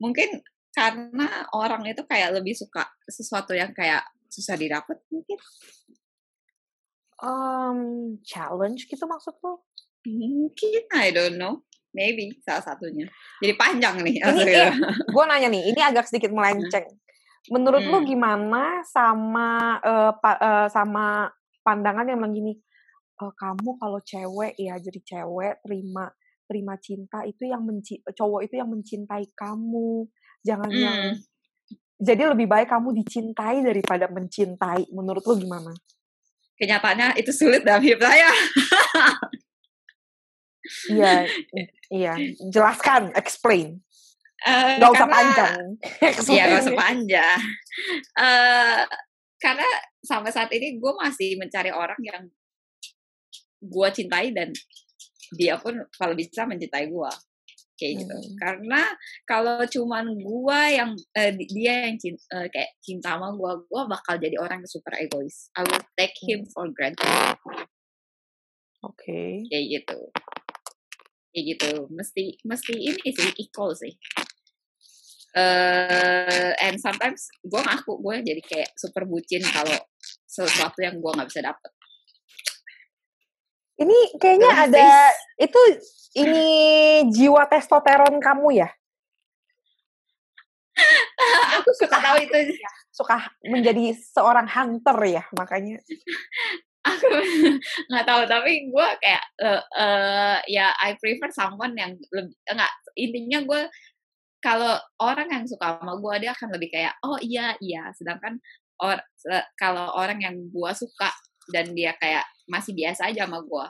Mungkin 0.00 0.40
karena 0.72 1.44
orang 1.52 1.84
itu 1.84 2.00
kayak 2.08 2.40
lebih 2.40 2.56
suka 2.56 2.88
sesuatu 3.04 3.52
yang 3.52 3.76
kayak 3.76 4.04
susah 4.32 4.56
didapat 4.56 4.96
mungkin. 5.12 5.36
Um, 7.18 7.80
challenge 8.22 8.86
gitu 8.86 9.04
maksud 9.04 9.34
lo? 9.42 9.66
Mungkin, 10.06 10.86
I 10.94 11.10
don't 11.10 11.36
know. 11.36 11.66
Maybe 11.90 12.38
salah 12.46 12.62
satunya. 12.62 13.10
Jadi 13.42 13.58
panjang 13.58 14.06
nih. 14.06 14.22
Ini, 14.22 14.52
eh, 14.54 14.72
gue 15.10 15.24
nanya 15.26 15.48
nih, 15.50 15.74
ini 15.74 15.80
agak 15.82 16.06
sedikit 16.06 16.30
melenceng. 16.30 16.86
Menurut 17.48 17.82
hmm. 17.84 17.92
lo 17.92 17.98
gimana 18.04 18.84
sama 18.84 19.80
uh, 19.80 20.12
pa, 20.16 20.32
uh, 20.36 20.66
sama 20.68 21.32
pandangan 21.64 22.08
yang 22.08 22.20
begini? 22.20 22.56
uh, 23.22 23.32
kamu 23.34 23.70
kalau 23.78 24.00
cewek 24.02 24.54
ya 24.56 24.78
jadi 24.78 25.00
cewek 25.02 25.54
terima 25.66 26.10
terima 26.48 26.74
cinta 26.80 27.26
itu 27.28 27.44
yang 27.44 27.60
menci 27.66 28.00
cowok 28.00 28.48
itu 28.48 28.54
yang 28.56 28.70
mencintai 28.72 29.26
kamu 29.36 30.08
jangan 30.40 30.70
mm. 30.72 30.80
yang 30.80 31.00
jadi 31.98 32.32
lebih 32.32 32.48
baik 32.48 32.72
kamu 32.72 32.94
dicintai 33.04 33.60
daripada 33.60 34.08
mencintai 34.08 34.88
menurut 34.94 35.20
lo 35.28 35.34
gimana 35.36 35.72
kenyataannya 36.56 37.20
itu 37.20 37.30
sulit 37.36 37.66
dalam 37.66 37.84
hidup 37.84 38.00
saya 38.00 38.30
iya 40.88 41.12
iya 42.00 42.14
jelaskan 42.48 43.12
explain 43.12 43.84
Uh, 44.46 44.78
gak 44.78 44.92
usah 44.94 45.08
panjang. 45.10 45.58
Iya, 46.34 46.42
gak 46.46 46.62
usah 46.62 46.76
panjang. 46.78 47.40
Uh, 48.14 48.82
karena 49.38 49.68
sampai 50.02 50.30
saat 50.30 50.50
ini 50.54 50.78
gue 50.78 50.92
masih 50.98 51.38
mencari 51.38 51.70
orang 51.74 51.98
yang 52.02 52.22
gue 53.58 53.88
cintai 53.90 54.30
dan 54.30 54.54
dia 55.34 55.58
pun 55.58 55.74
kalau 55.94 56.14
bisa 56.14 56.46
mencintai 56.46 56.86
gue 56.86 57.12
kayak 57.78 57.94
gitu 58.02 58.16
hmm. 58.18 58.34
karena 58.42 58.82
kalau 59.22 59.62
cuman 59.62 60.18
gue 60.18 60.60
yang 60.74 60.90
uh, 61.14 61.32
dia 61.38 61.86
yang 61.86 61.96
cinta, 61.96 62.22
uh, 62.34 62.42
eh, 62.42 62.48
kayak 62.50 62.70
cinta 62.82 63.14
sama 63.14 63.30
gue 63.38 63.52
gue 63.70 63.82
bakal 63.86 64.14
jadi 64.18 64.36
orang 64.42 64.66
yang 64.66 64.70
super 64.70 64.98
egois 64.98 65.54
I 65.54 65.62
will 65.62 65.86
take 65.94 66.18
him 66.26 66.42
for 66.50 66.66
granted 66.74 67.06
oke 68.82 68.98
okay. 68.98 69.46
kayak 69.46 69.66
gitu 69.78 69.98
kayak 71.30 71.44
gitu 71.54 71.86
mesti 71.94 72.34
mesti 72.42 72.74
ini 72.74 73.08
sih 73.14 73.30
equal 73.38 73.70
sih 73.78 73.94
uh, 75.36 76.52
and 76.62 76.76
sometimes 76.80 77.28
gue 77.44 77.60
ngaku 77.60 77.92
gue 78.00 78.14
jadi 78.22 78.42
kayak 78.44 78.70
super 78.78 79.04
bucin 79.04 79.44
kalau 79.44 79.76
sesuatu 80.24 80.78
yang 80.80 80.96
gue 81.00 81.10
nggak 81.12 81.28
bisa 81.28 81.42
dapet 81.44 81.70
ini 83.78 83.98
kayaknya 84.18 84.50
ada 84.50 84.88
itu 85.38 85.60
ini 86.18 86.46
jiwa 87.14 87.46
testosteron 87.46 88.18
kamu 88.18 88.66
ya? 88.66 88.68
Aku 91.58 91.70
suka 91.74 91.98
tahu 91.98 92.18
itu 92.22 92.36
ya, 92.58 92.70
suka 92.90 93.16
menjadi 93.46 93.94
seorang 93.94 94.46
hunter 94.50 94.98
ya 95.06 95.22
makanya. 95.34 95.78
Aku 96.86 97.06
nggak 97.90 98.06
tahu 98.06 98.22
tapi 98.26 98.70
gue 98.70 98.88
kayak 99.02 99.24
uh, 99.46 99.62
uh, 99.78 100.38
ya 100.50 100.74
I 100.82 100.98
prefer 100.98 101.30
someone 101.30 101.74
yang 101.78 101.94
lebih 102.14 102.34
enggak 102.50 102.72
intinya 102.98 103.38
gue 103.46 103.62
kalau 104.38 104.78
orang 105.02 105.28
yang 105.30 105.44
suka 105.46 105.78
sama 105.78 105.98
gue 105.98 106.14
dia 106.26 106.30
akan 106.34 106.48
lebih 106.54 106.68
kayak 106.70 106.94
oh 107.02 107.18
iya 107.18 107.54
iya. 107.62 107.90
Sedangkan 107.94 108.38
or 108.78 108.98
kalau 109.58 109.94
orang 109.98 110.22
yang 110.22 110.36
gue 110.38 110.70
suka 110.74 111.10
dan 111.50 111.74
dia 111.74 111.96
kayak 111.98 112.22
masih 112.46 112.72
biasa 112.76 113.10
aja 113.10 113.26
sama 113.26 113.42
gue 113.42 113.66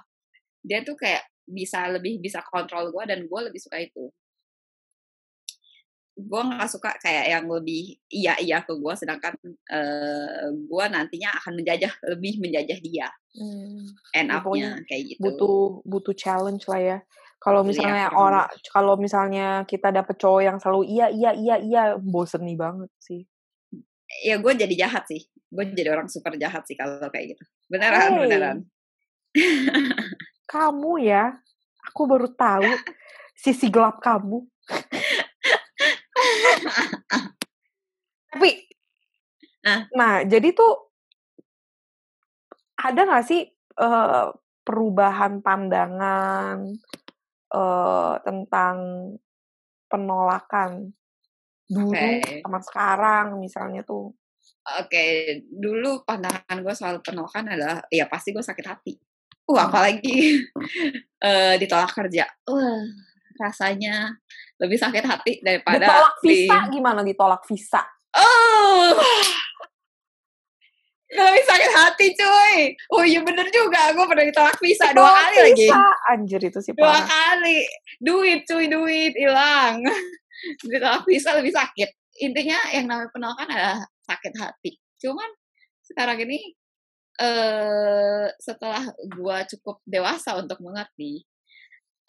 dia 0.69 0.83
tuh 0.83 0.97
kayak 0.99 1.23
bisa 1.49 1.89
lebih 1.89 2.21
bisa 2.21 2.45
kontrol 2.45 2.93
gue 2.93 3.05
dan 3.09 3.25
gue 3.25 3.41
lebih 3.41 3.61
suka 3.61 3.81
itu. 3.81 4.13
Gue 6.19 6.41
nggak 6.45 6.67
suka 6.67 6.99
kayak 6.99 7.31
yang 7.31 7.47
lebih 7.47 7.95
iya 8.11 8.35
iya 8.43 8.59
ke 8.61 8.75
gue 8.75 8.95
sedangkan 8.99 9.39
uh, 9.71 10.51
gue 10.51 10.85
nantinya 10.91 11.31
akan 11.41 11.63
menjajah 11.63 11.93
lebih 12.13 12.43
menjajah 12.43 12.79
dia. 12.85 13.09
Hmm. 13.39 13.95
end 14.19 14.35
up-nya 14.35 14.83
kayak 14.91 15.15
gitu. 15.15 15.23
butuh 15.23 15.79
butuh 15.87 16.15
challenge 16.17 16.67
lah 16.67 16.81
ya 16.83 16.99
kalau 17.39 17.63
iya, 17.63 17.69
misalnya 17.71 18.07
ya, 18.11 18.19
orang 18.19 18.47
kalau 18.75 18.95
misalnya 18.99 19.47
kita 19.63 19.95
dapet 19.95 20.19
cowok 20.19 20.43
yang 20.43 20.59
selalu 20.59 20.83
iya 20.91 21.07
iya 21.07 21.31
iya 21.39 21.57
iya 21.63 21.83
bosen 21.95 22.43
nih 22.43 22.59
banget 22.59 22.91
sih. 22.99 23.23
Ya 24.27 24.43
gue 24.43 24.53
jadi 24.59 24.75
jahat 24.75 25.07
sih. 25.07 25.23
Gue 25.47 25.71
jadi 25.71 25.95
orang 25.95 26.11
super 26.11 26.35
jahat 26.35 26.67
sih 26.67 26.75
kalau 26.75 27.07
kayak 27.15 27.39
gitu. 27.39 27.45
Beneran 27.71 28.11
hey. 28.11 28.21
beneran. 28.27 28.59
Kamu 30.53 30.99
ya 30.99 31.39
aku 31.87 32.11
baru 32.11 32.27
tahu 32.35 32.67
sisi 33.39 33.71
gelap 33.71 34.03
kamu. 34.03 34.43
Tapi 38.35 38.51
nah. 39.63 39.81
nah 39.95 40.15
jadi 40.27 40.51
tuh 40.51 40.91
ada 42.79 43.01
nggak 43.07 43.27
sih 43.27 43.47
uh, 43.79 44.35
perubahan 44.67 45.41
pandangan 45.41 46.77
uh, 47.55 48.21
tentang 48.25 48.77
penolakan 49.89 50.93
dulu 51.69 51.93
okay. 51.93 52.41
sama 52.41 52.61
sekarang 52.65 53.27
misalnya 53.41 53.85
tuh 53.85 54.13
Oke, 54.69 54.93
okay. 54.93 55.13
dulu 55.49 56.05
pandangan 56.05 56.61
gue 56.61 56.75
soal 56.77 57.01
penolakan 57.01 57.57
adalah 57.57 57.81
ya 57.89 58.05
pasti 58.05 58.37
gue 58.37 58.45
sakit 58.45 58.67
hati. 58.69 58.93
Uh, 59.49 59.57
apalagi 59.65 60.45
uh, 61.25 61.57
ditolak 61.61 61.89
kerja. 61.97 62.29
Uh, 62.45 62.85
rasanya 63.41 64.13
lebih 64.61 64.77
sakit 64.77 65.05
hati 65.09 65.33
daripada 65.41 65.89
ditolak 65.89 66.17
visa 66.21 66.59
di... 66.69 66.73
gimana 66.77 67.01
ditolak 67.01 67.43
visa? 67.49 67.81
Oh. 68.13 68.93
Lebih 71.09 71.45
sakit 71.49 71.71
hati 71.73 72.07
cuy. 72.13 72.57
Oh 72.93 73.01
iya 73.01 73.25
bener 73.25 73.49
juga, 73.49 73.97
gue 73.97 74.05
pernah 74.05 74.29
ditolak 74.29 74.61
visa 74.61 74.93
ditolak 74.93 75.09
dua 75.09 75.13
kali 75.17 75.37
visa. 75.37 75.45
lagi. 75.49 75.69
Anjir 76.13 76.41
itu 76.45 76.59
sih 76.61 76.73
Dua 76.77 77.01
kali. 77.01 77.65
Duit 77.97 78.45
cuy, 78.45 78.69
duit 78.69 79.17
hilang. 79.17 79.81
ditolak 80.71 81.03
bisa 81.07 81.35
lebih 81.35 81.51
sakit 81.51 81.91
intinya 82.19 82.59
yang 82.75 82.87
namanya 82.91 83.11
penolakan 83.15 83.49
adalah 83.51 83.81
sakit 84.07 84.35
hati 84.39 84.79
cuman 84.99 85.31
sekarang 85.87 86.19
ini 86.27 86.55
uh, 87.23 88.27
setelah 88.39 88.83
gua 89.15 89.47
cukup 89.47 89.81
dewasa 89.87 90.37
untuk 90.39 90.59
mengerti 90.63 91.23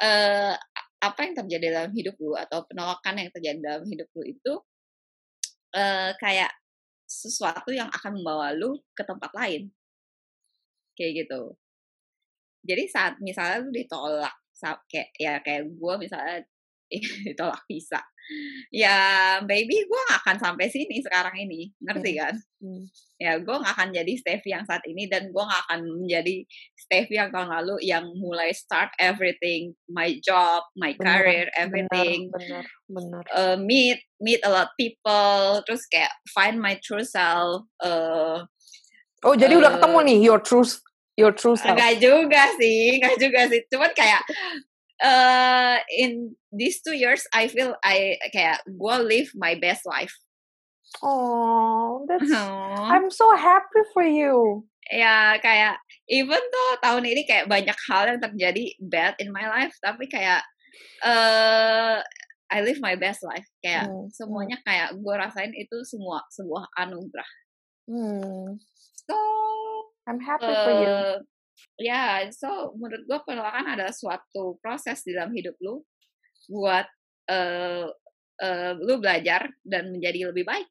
uh, 0.02 0.58
apa 1.00 1.20
yang 1.24 1.34
terjadi 1.46 1.66
dalam 1.80 1.92
hidup 1.96 2.16
lu 2.20 2.36
atau 2.36 2.66
penolakan 2.68 3.24
yang 3.24 3.30
terjadi 3.32 3.60
dalam 3.62 3.84
hidup 3.88 4.10
lu 4.18 4.24
itu 4.28 4.54
uh, 5.78 6.12
kayak 6.20 6.52
sesuatu 7.10 7.74
yang 7.74 7.90
akan 7.90 8.22
membawa 8.22 8.54
lu 8.54 8.78
ke 8.94 9.02
tempat 9.02 9.34
lain. 9.34 9.74
Kayak 10.94 11.26
gitu. 11.26 11.58
Jadi 12.70 12.84
saat 12.86 13.18
misalnya 13.18 13.66
lu 13.66 13.74
ditolak 13.74 14.36
kayak 14.92 15.10
ya 15.16 15.40
kayak 15.40 15.72
gue 15.72 15.94
misalnya 15.98 16.44
ditolak 17.26 17.62
visa. 17.70 18.02
Ya 18.70 18.98
baby 19.42 19.90
gue 19.90 20.02
gak 20.14 20.22
akan 20.22 20.38
sampai 20.38 20.70
sini 20.70 21.02
sekarang 21.02 21.34
ini. 21.38 21.74
Ngerti 21.82 22.12
kan? 22.18 22.36
Hmm. 22.60 22.84
ya 23.16 23.40
gue 23.40 23.56
gak 23.56 23.72
akan 23.72 23.96
jadi 23.96 24.14
Stevie 24.20 24.52
yang 24.52 24.68
saat 24.68 24.84
ini 24.84 25.08
dan 25.08 25.32
gue 25.32 25.44
gak 25.44 25.64
akan 25.68 26.04
menjadi 26.04 26.44
Stevie 26.76 27.20
yang 27.20 27.32
tahun 27.32 27.52
lalu 27.52 27.80
yang 27.88 28.04
mulai 28.20 28.52
start 28.52 28.92
everything 29.00 29.76
my 29.88 30.20
job 30.20 30.64
my 30.76 30.92
bener, 30.96 31.24
career 31.24 31.46
everything. 31.56 32.28
bener, 32.32 32.64
bener. 32.88 33.24
Uh, 33.32 33.56
meet 33.60 34.00
meet 34.20 34.44
a 34.44 34.52
lot 34.52 34.72
people 34.76 35.64
terus 35.64 35.88
kayak 35.88 36.12
find 36.32 36.60
my 36.60 36.76
true 36.84 37.04
self 37.04 37.64
uh, 37.80 38.44
oh 39.24 39.36
jadi 39.36 39.56
uh, 39.56 39.60
udah 39.64 39.72
ketemu 39.80 40.00
nih 40.04 40.20
your 40.20 40.40
truth 40.44 40.80
your 41.20 41.36
true 41.36 41.60
self. 41.60 41.76
Enggak 41.76 42.00
juga 42.00 42.44
sih 42.56 42.96
enggak 42.96 43.16
juga 43.20 43.42
sih. 43.52 43.60
Cuman 43.68 43.92
kayak 43.92 44.24
uh, 45.04 45.78
in 45.98 46.36
these 46.52 46.82
two 46.84 46.96
years 46.96 47.24
I 47.34 47.48
feel 47.48 47.76
I 47.84 48.20
kayak 48.32 48.64
gue 48.68 48.96
live 49.04 49.30
my 49.36 49.56
best 49.60 49.88
life. 49.88 50.14
Oh, 51.06 52.06
that's 52.10 52.32
oh. 52.34 52.90
I'm 52.90 53.14
so 53.14 53.30
happy 53.38 53.84
for 53.94 54.04
you. 54.04 54.66
Ya 54.90 55.38
kayak 55.38 55.78
even 56.10 56.42
tuh 56.42 56.70
tahun 56.82 57.06
ini 57.06 57.30
kayak 57.30 57.46
banyak 57.46 57.78
hal 57.88 58.04
yang 58.10 58.20
terjadi 58.22 58.74
bad 58.82 59.14
in 59.22 59.30
my 59.30 59.46
life, 59.46 59.76
tapi 59.86 60.10
kayak 60.10 60.42
uh, 61.06 62.02
I 62.50 62.58
live 62.66 62.82
my 62.82 62.98
best 62.98 63.22
life. 63.22 63.46
Kayak 63.62 63.94
hmm. 63.94 64.10
semuanya 64.10 64.58
kayak 64.66 64.98
gue 64.98 65.14
rasain 65.14 65.54
itu 65.54 65.78
semua 65.86 66.26
sebuah 66.34 66.74
anugerah. 66.82 67.30
Hmm. 67.86 68.58
So 69.06 69.16
I'm 70.10 70.22
happy 70.22 70.50
uh, 70.50 70.66
for 70.66 70.74
you. 70.74 70.98
Ya 71.80 72.28
so 72.36 72.76
menurut 72.76 73.04
gue 73.08 73.20
penolakan 73.24 73.80
adalah 73.80 73.96
suatu 73.96 74.60
proses 74.60 75.04
di 75.04 75.16
dalam 75.16 75.32
hidup 75.32 75.56
lu 75.64 75.84
buat 76.50 76.88
uh, 77.30 77.88
uh, 78.42 78.72
lu 78.80 79.00
belajar 79.00 79.48
dan 79.64 79.94
menjadi 79.94 80.32
lebih 80.34 80.44
baik. 80.44 80.68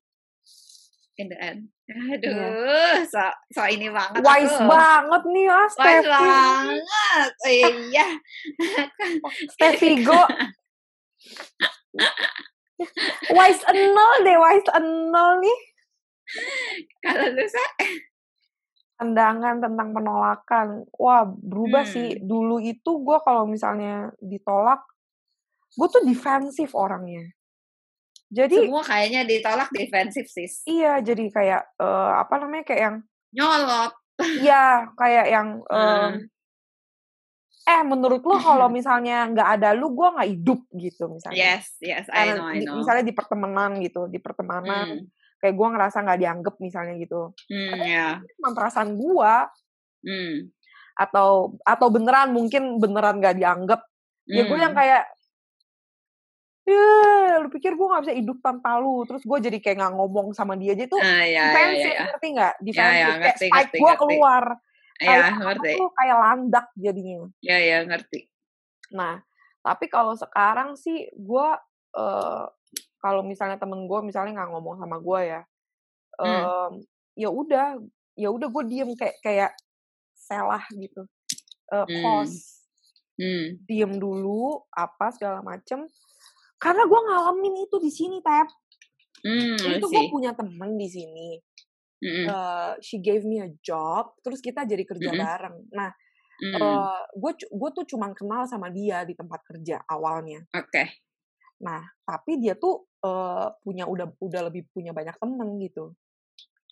In 1.19 1.27
the 1.33 1.39
end. 1.39 1.61
Aduh 1.89 2.31
yeah. 2.31 3.03
so 3.09 3.19
so 3.51 3.65
ini 3.67 3.91
banget 3.91 4.23
wise 4.23 4.55
aku. 4.55 4.71
banget 4.71 5.23
nih 5.27 5.45
ya 5.49 5.61
Steffi. 5.67 5.89
wise 5.89 6.07
banget 6.07 7.33
iya. 7.49 8.09
Steffi 9.57 9.91
go. 10.05 10.23
Wise 13.35 13.63
nol 13.73 14.15
deh 14.23 14.37
wise 14.39 14.69
nol 15.11 15.33
nih. 15.43 15.59
Kalau 17.03 17.27
lu 17.35 17.45
sa 17.49 17.65
pandangan 18.99 19.63
tentang 19.63 19.89
penolakan. 19.95 20.67
Wah, 20.99 21.25
berubah 21.25 21.87
hmm. 21.87 21.95
sih. 21.95 22.09
Dulu 22.19 22.59
itu 22.59 22.91
gue 23.01 23.19
kalau 23.23 23.47
misalnya 23.47 24.11
ditolak, 24.19 24.83
gue 25.79 25.87
tuh 25.87 26.03
defensif 26.03 26.75
orangnya. 26.75 27.31
Jadi 28.29 28.69
semua 28.69 28.85
kayaknya 28.85 29.25
ditolak 29.25 29.73
defensif 29.73 30.29
sih. 30.29 30.51
Iya, 30.69 31.01
jadi 31.01 31.25
kayak 31.33 31.63
uh, 31.81 32.21
apa 32.21 32.35
namanya 32.45 32.65
kayak 32.67 32.83
yang 32.83 32.97
nyolot. 33.33 33.93
Iya, 34.19 34.93
kayak 34.99 35.27
yang 35.33 35.49
um, 35.65 36.13
eh 37.73 37.83
menurut 37.87 38.21
lo 38.27 38.37
kalau 38.37 38.69
misalnya 38.79 39.25
nggak 39.33 39.49
ada 39.57 39.73
lu 39.73 39.97
gue 39.97 40.09
nggak 40.13 40.31
hidup 40.35 40.61
gitu 40.77 41.09
misalnya. 41.09 41.39
Yes, 41.41 41.73
yes, 41.81 42.05
I 42.13 42.37
know, 42.37 42.45
I 42.45 42.61
know. 42.61 42.77
misalnya 42.77 43.07
di 43.07 43.15
pertemanan 43.17 43.81
gitu, 43.81 44.11
di 44.11 44.19
pertemanan. 44.21 45.07
Hmm 45.07 45.17
kayak 45.39 45.55
gue 45.55 45.69
ngerasa 45.71 45.99
nggak 46.03 46.21
dianggap 46.21 46.55
misalnya 46.59 46.95
gitu 46.99 47.33
hmm, 47.51 47.79
yeah. 47.83 48.19
emang 48.43 48.55
perasaan 48.59 48.99
gue 48.99 49.33
hmm. 50.07 50.35
atau 50.99 51.59
atau 51.63 51.89
beneran 51.95 52.35
mungkin 52.35 52.83
beneran 52.83 53.23
nggak 53.23 53.39
dianggap 53.39 53.81
hmm. 54.27 54.35
ya 54.35 54.43
gue 54.45 54.59
yang 54.59 54.75
kayak 54.75 55.05
ya 56.69 57.41
lu 57.41 57.49
pikir 57.49 57.73
gue 57.73 57.87
gak 57.89 58.05
bisa 58.05 58.15
hidup 58.15 58.39
tanpa 58.45 58.77
lu 58.77 59.01
terus 59.09 59.25
gue 59.25 59.39
jadi 59.41 59.57
kayak 59.57 59.77
nggak 59.81 59.95
ngomong 59.97 60.37
sama 60.37 60.53
dia 60.53 60.77
aja 60.77 60.85
tuh 60.85 61.01
uh, 61.01 61.25
ya, 61.25 61.45
defensif 61.49 61.89
ya, 61.89 61.97
ya. 61.97 62.05
ngerti 62.05 62.27
nggak 62.37 62.55
defensif 62.61 62.93
ya, 62.93 63.01
ya, 63.01 63.09
ngerti, 63.17 63.47
kayak 63.49 63.67
spike 63.73 63.81
gue 63.81 63.95
keluar 63.97 64.45
ya, 64.53 65.09
kayak 65.09 65.29
ngerti. 65.41 65.71
tuh 65.81 65.91
kayak 65.97 66.17
landak 66.21 66.67
jadinya 66.77 67.17
ya 67.41 67.57
ya 67.57 67.79
ngerti 67.89 68.21
nah 68.93 69.15
tapi 69.65 69.85
kalau 69.89 70.13
sekarang 70.13 70.77
sih 70.77 71.09
gue 71.13 71.49
uh, 71.97 72.45
kalau 72.99 73.23
misalnya 73.23 73.59
temen 73.59 73.87
gue 73.87 74.01
misalnya 74.03 74.43
nggak 74.43 74.51
ngomong 74.51 74.77
sama 74.79 74.97
gue 74.99 75.21
ya 75.25 75.41
hmm. 76.19 76.43
um, 76.45 76.73
ya 77.15 77.29
udah 77.31 77.67
ya 78.19 78.29
udah 78.35 78.49
gue 78.51 78.65
diem 78.67 78.91
kayak 78.99 79.17
kayak 79.23 79.53
selah 80.15 80.63
gitu 80.75 81.07
uh, 81.71 81.87
hmm. 81.87 82.03
pause 82.03 82.67
hmm. 83.19 83.63
diem 83.65 83.93
dulu 83.97 84.63
apa 84.75 85.15
segala 85.15 85.43
macem 85.43 85.87
karena 86.59 86.83
gue 86.85 87.01
ngalamin 87.07 87.55
itu 87.63 87.77
di 87.79 87.91
sini 87.95 88.19
tap 88.19 88.51
hmm, 89.23 89.79
itu 89.79 89.87
gue 89.87 90.05
punya 90.11 90.35
temen 90.35 90.75
di 90.75 90.89
sini 90.91 91.31
mm 91.99 92.31
uh, 92.31 92.73
she 92.79 93.03
gave 93.03 93.27
me 93.27 93.43
a 93.43 93.51
job 93.59 94.15
terus 94.23 94.39
kita 94.39 94.63
jadi 94.63 94.87
kerja 94.87 95.11
mm 95.11 95.19
bareng 95.19 95.57
nah 95.75 95.91
mm. 96.39 96.55
uh, 96.55 97.03
gue 97.11 97.33
gue 97.43 97.71
tuh 97.75 97.85
cuma 97.91 98.15
kenal 98.15 98.47
sama 98.47 98.71
dia 98.71 99.03
di 99.03 99.19
tempat 99.19 99.43
kerja 99.43 99.83
awalnya 99.83 100.47
oke 100.55 100.71
okay. 100.71 100.95
Nah, 101.63 101.83
tapi 102.07 102.39
dia 102.39 102.55
tuh 102.55 102.87
uh, 103.03 103.51
punya 103.63 103.87
udah 103.87 104.11
udah 104.19 104.41
lebih 104.51 104.67
punya 104.71 104.95
banyak 104.95 105.17
temen 105.19 105.49
gitu. 105.63 105.95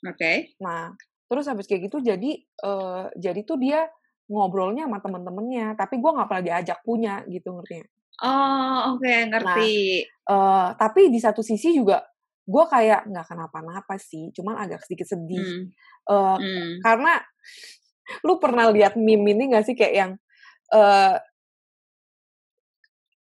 Oke. 0.07 0.17
Okay. 0.17 0.37
Nah, 0.63 0.95
terus 1.27 1.51
habis 1.51 1.67
kayak 1.67 1.91
gitu 1.91 1.99
jadi 2.03 2.39
uh, 2.63 3.11
jadi 3.19 3.41
tuh 3.43 3.59
dia 3.59 3.91
ngobrolnya 4.27 4.91
sama 4.91 4.99
temen-temennya, 4.99 5.79
tapi 5.79 6.03
gue 6.03 6.11
nggak 6.11 6.29
pernah 6.29 6.45
diajak 6.45 6.79
punya 6.83 7.23
gitu 7.31 7.55
ngerti 7.55 7.87
Oh, 8.25 8.97
oke, 8.97 9.05
okay, 9.05 9.29
ngerti. 9.29 9.77
Nah, 10.25 10.33
uh, 10.33 10.69
tapi 10.81 11.13
di 11.13 11.21
satu 11.21 11.45
sisi 11.45 11.77
juga 11.77 12.01
gue 12.49 12.65
kayak 12.65 13.13
nggak 13.13 13.27
kenapa-napa 13.29 14.01
sih, 14.01 14.33
cuman 14.33 14.57
agak 14.57 14.89
sedikit 14.89 15.13
sedih. 15.13 15.45
Hmm. 15.45 15.65
Uh, 16.09 16.37
hmm. 16.41 16.71
Karena 16.81 17.21
lu 18.27 18.41
pernah 18.41 18.73
lihat 18.73 18.97
meme 18.97 19.37
ini 19.37 19.53
gak 19.53 19.67
sih 19.67 19.77
kayak 19.77 19.95
yang 19.95 20.13
uh, 20.73 21.19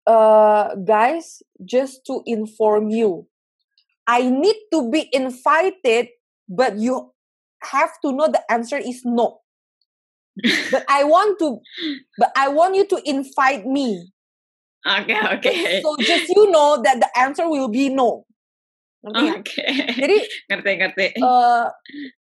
uh, 0.07 0.75
guys, 0.77 1.43
just 1.65 2.05
to 2.07 2.23
inform 2.27 2.91
you, 2.91 3.27
I 4.07 4.29
need 4.29 4.57
to 4.73 4.91
be 4.91 5.09
invited, 5.13 6.09
but 6.49 6.79
you 6.79 7.13
have 7.63 7.97
to 8.05 8.13
know 8.13 8.29
the 8.29 8.41
answer 8.51 8.77
is 8.77 9.03
no. 9.05 9.41
but 10.71 10.85
I 10.89 11.05
want 11.05 11.39
to, 11.39 11.61
but 12.19 12.33
I 12.37 12.49
want 12.49 12.75
you 12.75 12.87
to 12.89 12.99
invite 13.05 13.65
me. 13.67 14.13
Okay, 14.85 15.17
okay. 15.39 15.81
So 15.81 15.97
just 15.97 16.29
you 16.29 16.51
know 16.51 16.83
that 16.83 17.01
the 17.01 17.09
answer 17.17 17.49
will 17.49 17.69
be 17.69 17.89
no. 17.89 18.27
Oke. 19.05 19.45
Okay. 19.45 19.89
Jadi 20.01 20.17
ngerti 20.49 20.71
ngerti. 20.81 21.07
Uh, 21.21 21.69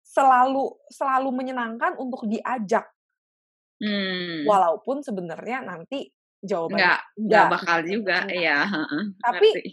selalu 0.03 0.71
selalu 0.91 1.29
menyenangkan 1.31 1.95
untuk 1.95 2.27
diajak. 2.27 2.87
Hmm. 3.79 4.43
Walaupun 4.47 5.03
sebenarnya 5.03 5.63
nanti 5.63 6.11
jawabannya 6.41 6.81
nggak 6.81 6.99
nggak 7.21 7.45
bakal 7.53 7.77
juga 7.85 8.17
iya 8.29 8.65
tapi 9.21 9.47
ngerti. 9.53 9.71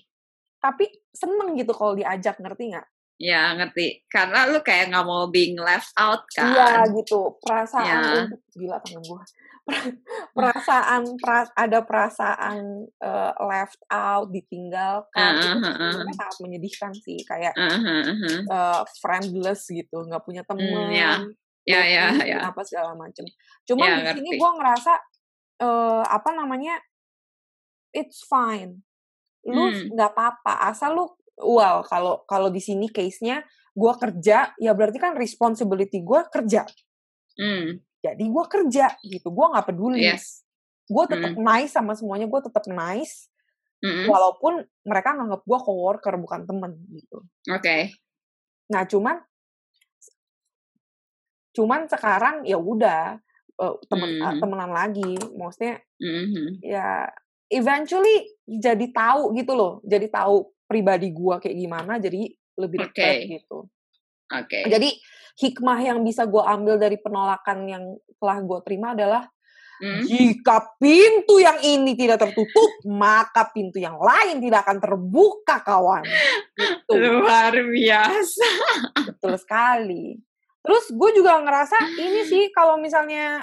tapi 0.61 0.85
seneng 1.19 1.59
gitu 1.59 1.73
kalau 1.75 1.99
diajak 1.99 2.39
ngerti 2.39 2.77
nggak? 2.77 2.89
Ya 3.19 3.51
ngerti. 3.59 4.07
Karena 4.07 4.47
lu 4.47 4.63
kayak 4.63 4.95
nggak 4.95 5.07
mau 5.07 5.27
being 5.27 5.59
left 5.59 5.91
out 5.99 6.23
kan? 6.31 6.55
iya 6.55 6.87
gitu 6.87 7.35
perasaan 7.43 7.83
ya. 7.83 7.99
untuk 8.31 8.41
gila 8.55 8.79
tangan 8.79 9.03
gua. 9.03 9.23
Perasaan 10.33 11.03
pra, 11.21 11.45
ada 11.53 11.85
perasaan 11.85 12.89
uh, 13.03 13.33
left 13.51 13.83
out 13.91 14.31
ditinggalkan 14.33 15.33
uh, 15.35 15.61
uh, 15.61 15.67
uh, 15.67 15.91
itu 15.93 15.99
sangat 16.17 16.37
menyedihkan 16.41 16.93
sih 16.97 17.21
kayak 17.27 17.53
uh, 17.53 17.69
uh, 17.69 18.07
uh. 18.07 18.41
Uh, 18.49 18.81
friendless 19.03 19.69
gitu 19.69 20.09
nggak 20.09 20.25
punya 20.25 20.41
teman 20.47 20.89
hmm, 20.89 20.95
ya 20.95 21.13
ya 21.69 21.83
ya, 21.85 22.07
ya. 22.25 22.39
apa 22.49 22.65
segala 22.65 22.97
macem. 22.97 23.29
Cuma 23.69 23.85
ya, 23.85 24.15
di 24.17 24.25
sini 24.25 24.41
gue 24.41 24.51
ngerasa 24.57 24.93
uh, 25.63 26.05
apa 26.07 26.31
namanya 26.35 26.79
it's 27.95 28.25
fine 28.27 28.83
lu 29.47 29.71
hmm. 29.71 29.95
nggak 29.95 30.11
hmm. 30.13 30.19
apa-apa 30.19 30.53
asal 30.69 30.91
lu 30.95 31.05
well 31.41 31.87
kalau 31.87 32.27
kalau 32.27 32.51
di 32.51 32.59
sini 32.59 32.91
case-nya 32.91 33.47
gue 33.73 33.93
kerja 33.95 34.53
ya 34.59 34.73
berarti 34.75 34.99
kan 34.99 35.15
responsibility 35.15 36.03
gue 36.03 36.21
kerja 36.29 36.67
hmm. 37.39 37.79
jadi 38.03 38.25
gue 38.25 38.45
kerja 38.51 38.87
gitu 39.07 39.29
gue 39.31 39.47
nggak 39.55 39.67
peduli 39.71 40.03
yes. 40.11 40.43
gue 40.91 41.05
tetap 41.07 41.33
hmm. 41.35 41.45
nice 41.45 41.73
sama 41.73 41.95
semuanya 41.95 42.27
gue 42.27 42.41
tetap 42.43 42.67
nice 42.67 43.31
Mm-hmm. 43.79 44.11
Walaupun 44.11 44.55
mereka 44.83 45.15
nganggap 45.15 45.47
gue 45.47 45.59
coworker 45.63 46.15
bukan 46.19 46.41
temen 46.51 46.73
gitu. 46.91 47.23
Oke. 47.23 47.63
Okay. 47.63 47.83
Nah 48.75 48.83
cuman 48.91 49.17
cuman 51.55 51.81
sekarang 51.87 52.43
ya 52.47 52.59
udah 52.59 53.19
uh, 53.59 53.75
temen 53.91 54.11
mm. 54.19 54.23
uh, 54.25 54.35
temenan 54.39 54.71
lagi, 54.73 55.13
maksudnya 55.35 55.83
mm-hmm. 56.01 56.49
ya 56.63 57.07
eventually 57.51 58.39
jadi 58.47 58.87
tahu 58.95 59.35
gitu 59.37 59.53
loh, 59.55 59.73
jadi 59.85 60.07
tahu 60.09 60.49
pribadi 60.69 61.11
gue 61.13 61.35
kayak 61.43 61.57
gimana, 61.59 61.99
jadi 61.99 62.29
lebih 62.59 62.79
dekat 62.89 63.15
okay. 63.25 63.31
gitu. 63.39 63.59
Oke. 64.29 64.49
Okay. 64.49 64.65
Jadi 64.69 64.89
hikmah 65.39 65.79
yang 65.81 66.03
bisa 66.03 66.27
gue 66.27 66.43
ambil 66.43 66.77
dari 66.77 66.99
penolakan 67.01 67.59
yang 67.71 67.85
telah 68.19 68.39
gue 68.43 68.59
terima 68.67 68.93
adalah 68.93 69.25
Hmm. 69.79 70.03
Jika 70.03 70.75
pintu 70.83 71.39
yang 71.39 71.63
ini 71.63 71.95
tidak 71.95 72.19
tertutup, 72.19 72.83
maka 72.91 73.47
pintu 73.55 73.79
yang 73.79 73.95
lain 73.95 74.43
tidak 74.43 74.67
akan 74.67 74.83
terbuka, 74.83 75.63
kawan. 75.63 76.03
Gitu. 76.59 76.93
Luar 76.99 77.55
biasa. 77.55 78.49
Betul 79.07 79.39
sekali. 79.39 80.19
Terus 80.69 80.85
gue 80.93 81.11
juga 81.17 81.41
ngerasa 81.41 81.81
ini 81.97 82.29
sih 82.29 82.53
kalau 82.53 82.77
misalnya 82.77 83.41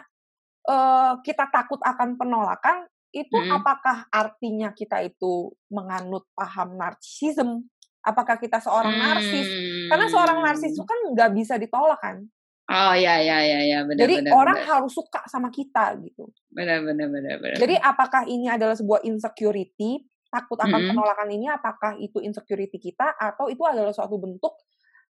uh, 0.70 1.18
kita 1.26 1.50
takut 1.50 1.82
akan 1.82 2.22
penolakan, 2.22 2.86
itu 3.10 3.34
hmm. 3.34 3.50
apakah 3.50 4.06
artinya 4.14 4.70
kita 4.78 5.02
itu 5.02 5.50
menganut 5.74 6.30
paham 6.38 6.78
narsisisme? 6.78 7.66
Apakah 8.06 8.38
kita 8.38 8.62
seorang 8.62 8.94
hmm. 8.94 9.02
narsis? 9.10 9.48
Karena 9.90 10.06
seorang 10.06 10.38
narsis 10.46 10.78
itu 10.78 10.86
kan 10.86 11.00
nggak 11.18 11.34
bisa 11.34 11.58
ditolak 11.58 11.98
kan? 11.98 12.22
Oh 12.66 12.94
ya 12.94 13.18
ya 13.22 13.42
ya 13.42 13.60
ya 13.62 13.80
benar 13.86 14.06
Jadi 14.06 14.16
benar, 14.26 14.32
orang 14.38 14.58
benar. 14.62 14.72
harus 14.78 14.94
suka 14.94 15.26
sama 15.26 15.50
kita 15.50 15.98
gitu. 16.06 16.30
Benar 16.54 16.86
benar 16.86 17.10
benar 17.10 17.42
benar. 17.42 17.58
Jadi 17.58 17.76
apakah 17.82 18.30
ini 18.30 18.54
adalah 18.54 18.78
sebuah 18.78 19.02
insecurity, 19.02 20.06
takut 20.30 20.62
akan 20.62 20.70
mm 20.70 20.78
-hmm. 20.78 20.90
penolakan 20.94 21.30
ini 21.34 21.46
apakah 21.50 21.98
itu 21.98 22.22
insecurity 22.22 22.78
kita 22.78 23.18
atau 23.18 23.50
itu 23.50 23.66
adalah 23.66 23.90
suatu 23.90 24.22
bentuk 24.22 24.54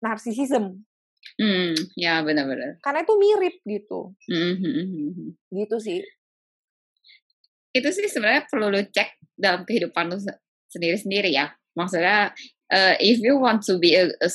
narsisism? 0.02 0.82
Hmm, 1.40 1.72
ya 1.96 2.20
benar-benar. 2.20 2.80
Karena 2.84 3.00
itu 3.04 3.14
mirip 3.16 3.56
gitu. 3.64 4.12
Mm 4.28 4.54
-hmm. 4.56 5.28
Gitu 5.52 5.76
sih. 5.80 6.00
Itu 7.72 7.88
sih 7.94 8.06
sebenarnya 8.10 8.44
perlu 8.50 8.68
lo 8.68 8.80
cek 8.82 9.38
dalam 9.38 9.64
kehidupan 9.64 10.10
lo 10.10 10.18
sendiri-sendiri 10.68 11.32
ya. 11.32 11.48
Maksudnya 11.78 12.34
uh, 12.72 12.94
if 12.98 13.22
you 13.22 13.38
want 13.38 13.62
to 13.66 13.78
be 13.78 13.96
a, 13.96 14.10
a 14.20 14.30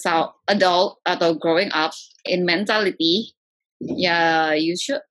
adult 0.49 1.03
atau 1.03 1.35
growing 1.35 1.69
up 1.75 1.91
in 2.25 2.47
mentality, 2.47 3.35
ya 3.79 4.51
you 4.55 4.73
should 4.73 5.03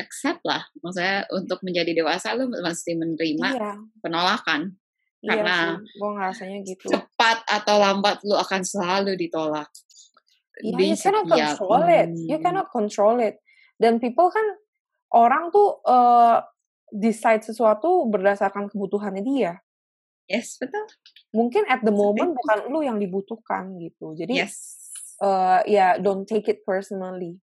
accept 0.00 0.40
lah. 0.42 0.64
Maksudnya 0.80 1.28
untuk 1.30 1.60
menjadi 1.60 1.92
dewasa 1.92 2.32
lu 2.32 2.48
mesti 2.48 2.96
menerima 2.96 3.48
iya. 3.54 3.72
penolakan. 4.00 4.74
Iya 5.20 5.36
karena 5.36 5.56
gue 5.76 6.10
ngerasanya 6.16 6.58
gitu. 6.64 6.86
Cepat 6.88 7.44
atau 7.44 7.76
lambat 7.76 8.24
lu 8.24 8.32
akan 8.40 8.64
selalu 8.64 9.20
ditolak. 9.20 9.68
Iya, 10.60 10.76
you 10.76 10.96
cannot 10.96 11.26
control 11.28 11.84
it. 11.88 12.10
You 12.16 12.36
hmm. 12.38 12.44
cannot 12.44 12.68
control 12.70 13.16
it. 13.20 13.34
Dan 13.80 13.96
people 13.96 14.28
kan 14.28 14.46
orang 15.16 15.48
tuh 15.48 15.80
uh, 15.88 16.44
decide 16.92 17.42
sesuatu 17.42 18.06
berdasarkan 18.10 18.68
kebutuhannya 18.68 19.22
dia. 19.24 19.52
Yes, 20.30 20.60
betul. 20.62 20.86
Mungkin 21.34 21.66
at 21.66 21.82
the 21.82 21.90
moment 21.90 22.38
bukan 22.38 22.70
lu 22.70 22.86
yang 22.86 23.02
dibutuhkan 23.02 23.74
gitu. 23.82 24.14
Jadi 24.14 24.38
yes. 24.38 24.78
uh, 25.18 25.62
ya 25.66 25.66
yeah, 25.66 25.92
don't 25.98 26.22
take 26.26 26.46
it 26.46 26.62
personally. 26.62 27.42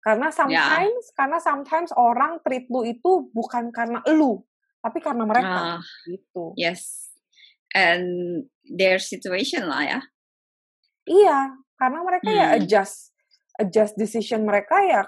Karena 0.00 0.30
sometimes 0.30 1.04
yeah. 1.10 1.16
karena 1.18 1.38
sometimes 1.42 1.90
orang 1.98 2.38
treat 2.46 2.70
lu 2.70 2.86
itu 2.86 3.28
bukan 3.34 3.68
karena 3.74 4.00
lu, 4.14 4.40
tapi 4.80 4.98
karena 5.02 5.26
mereka 5.26 5.60
uh, 5.76 5.80
gitu. 6.06 6.54
Yes. 6.54 7.10
And 7.70 8.46
their 8.66 8.98
situation 8.98 9.66
lah 9.66 9.82
ya. 9.86 10.00
Iya, 11.06 11.38
karena 11.80 11.98
mereka 12.04 12.28
ya 12.28 12.36
hmm. 12.36 12.40
ya 12.44 12.56
adjust 12.60 13.16
adjust 13.60 13.94
decision 13.96 14.44
mereka 14.44 14.76
ya 14.84 15.04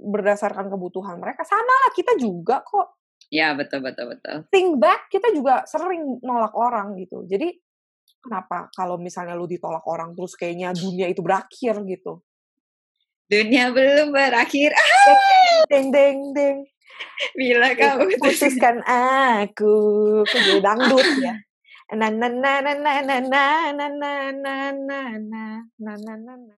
berdasarkan 0.00 0.68
kebutuhan 0.72 1.20
mereka. 1.20 1.44
Sama 1.44 1.74
lah 1.86 1.90
kita 1.92 2.16
juga 2.16 2.64
kok. 2.64 2.96
Ya 3.32 3.52
betul 3.52 3.84
betul 3.84 4.16
betul. 4.16 4.48
Think 4.52 4.80
back 4.80 5.12
kita 5.12 5.32
juga 5.32 5.64
sering 5.68 6.20
nolak 6.24 6.52
orang 6.56 6.96
gitu. 7.00 7.24
Jadi 7.28 7.52
kenapa 8.20 8.68
kalau 8.72 9.00
misalnya 9.00 9.36
lu 9.36 9.48
ditolak 9.48 9.82
orang 9.88 10.12
terus 10.12 10.36
kayaknya 10.36 10.76
dunia 10.76 11.08
itu 11.08 11.20
berakhir 11.24 11.80
gitu? 11.84 12.20
Dunia 13.26 13.74
belum 13.74 14.14
berakhir. 14.14 14.70
Deng 15.72 15.90
deng 15.90 16.30
deng. 16.36 16.58
Bila 17.36 17.76
kamu 17.76 18.16
putuskan 18.22 18.80
aku, 19.42 19.76
jadi 20.24 20.64
dangdut 20.64 21.08
ya. 21.20 21.34
Na 21.94 22.10
na 22.10 22.26
na 22.28 22.60
na 22.62 22.74
na 22.74 22.98
na 22.98 23.20
na 23.22 23.70
na 23.70 23.88
na 23.94 24.32
na 24.34 24.72
na 24.74 25.18
na 25.22 25.62
na 25.78 25.96
na 25.96 26.36
na 26.36 26.54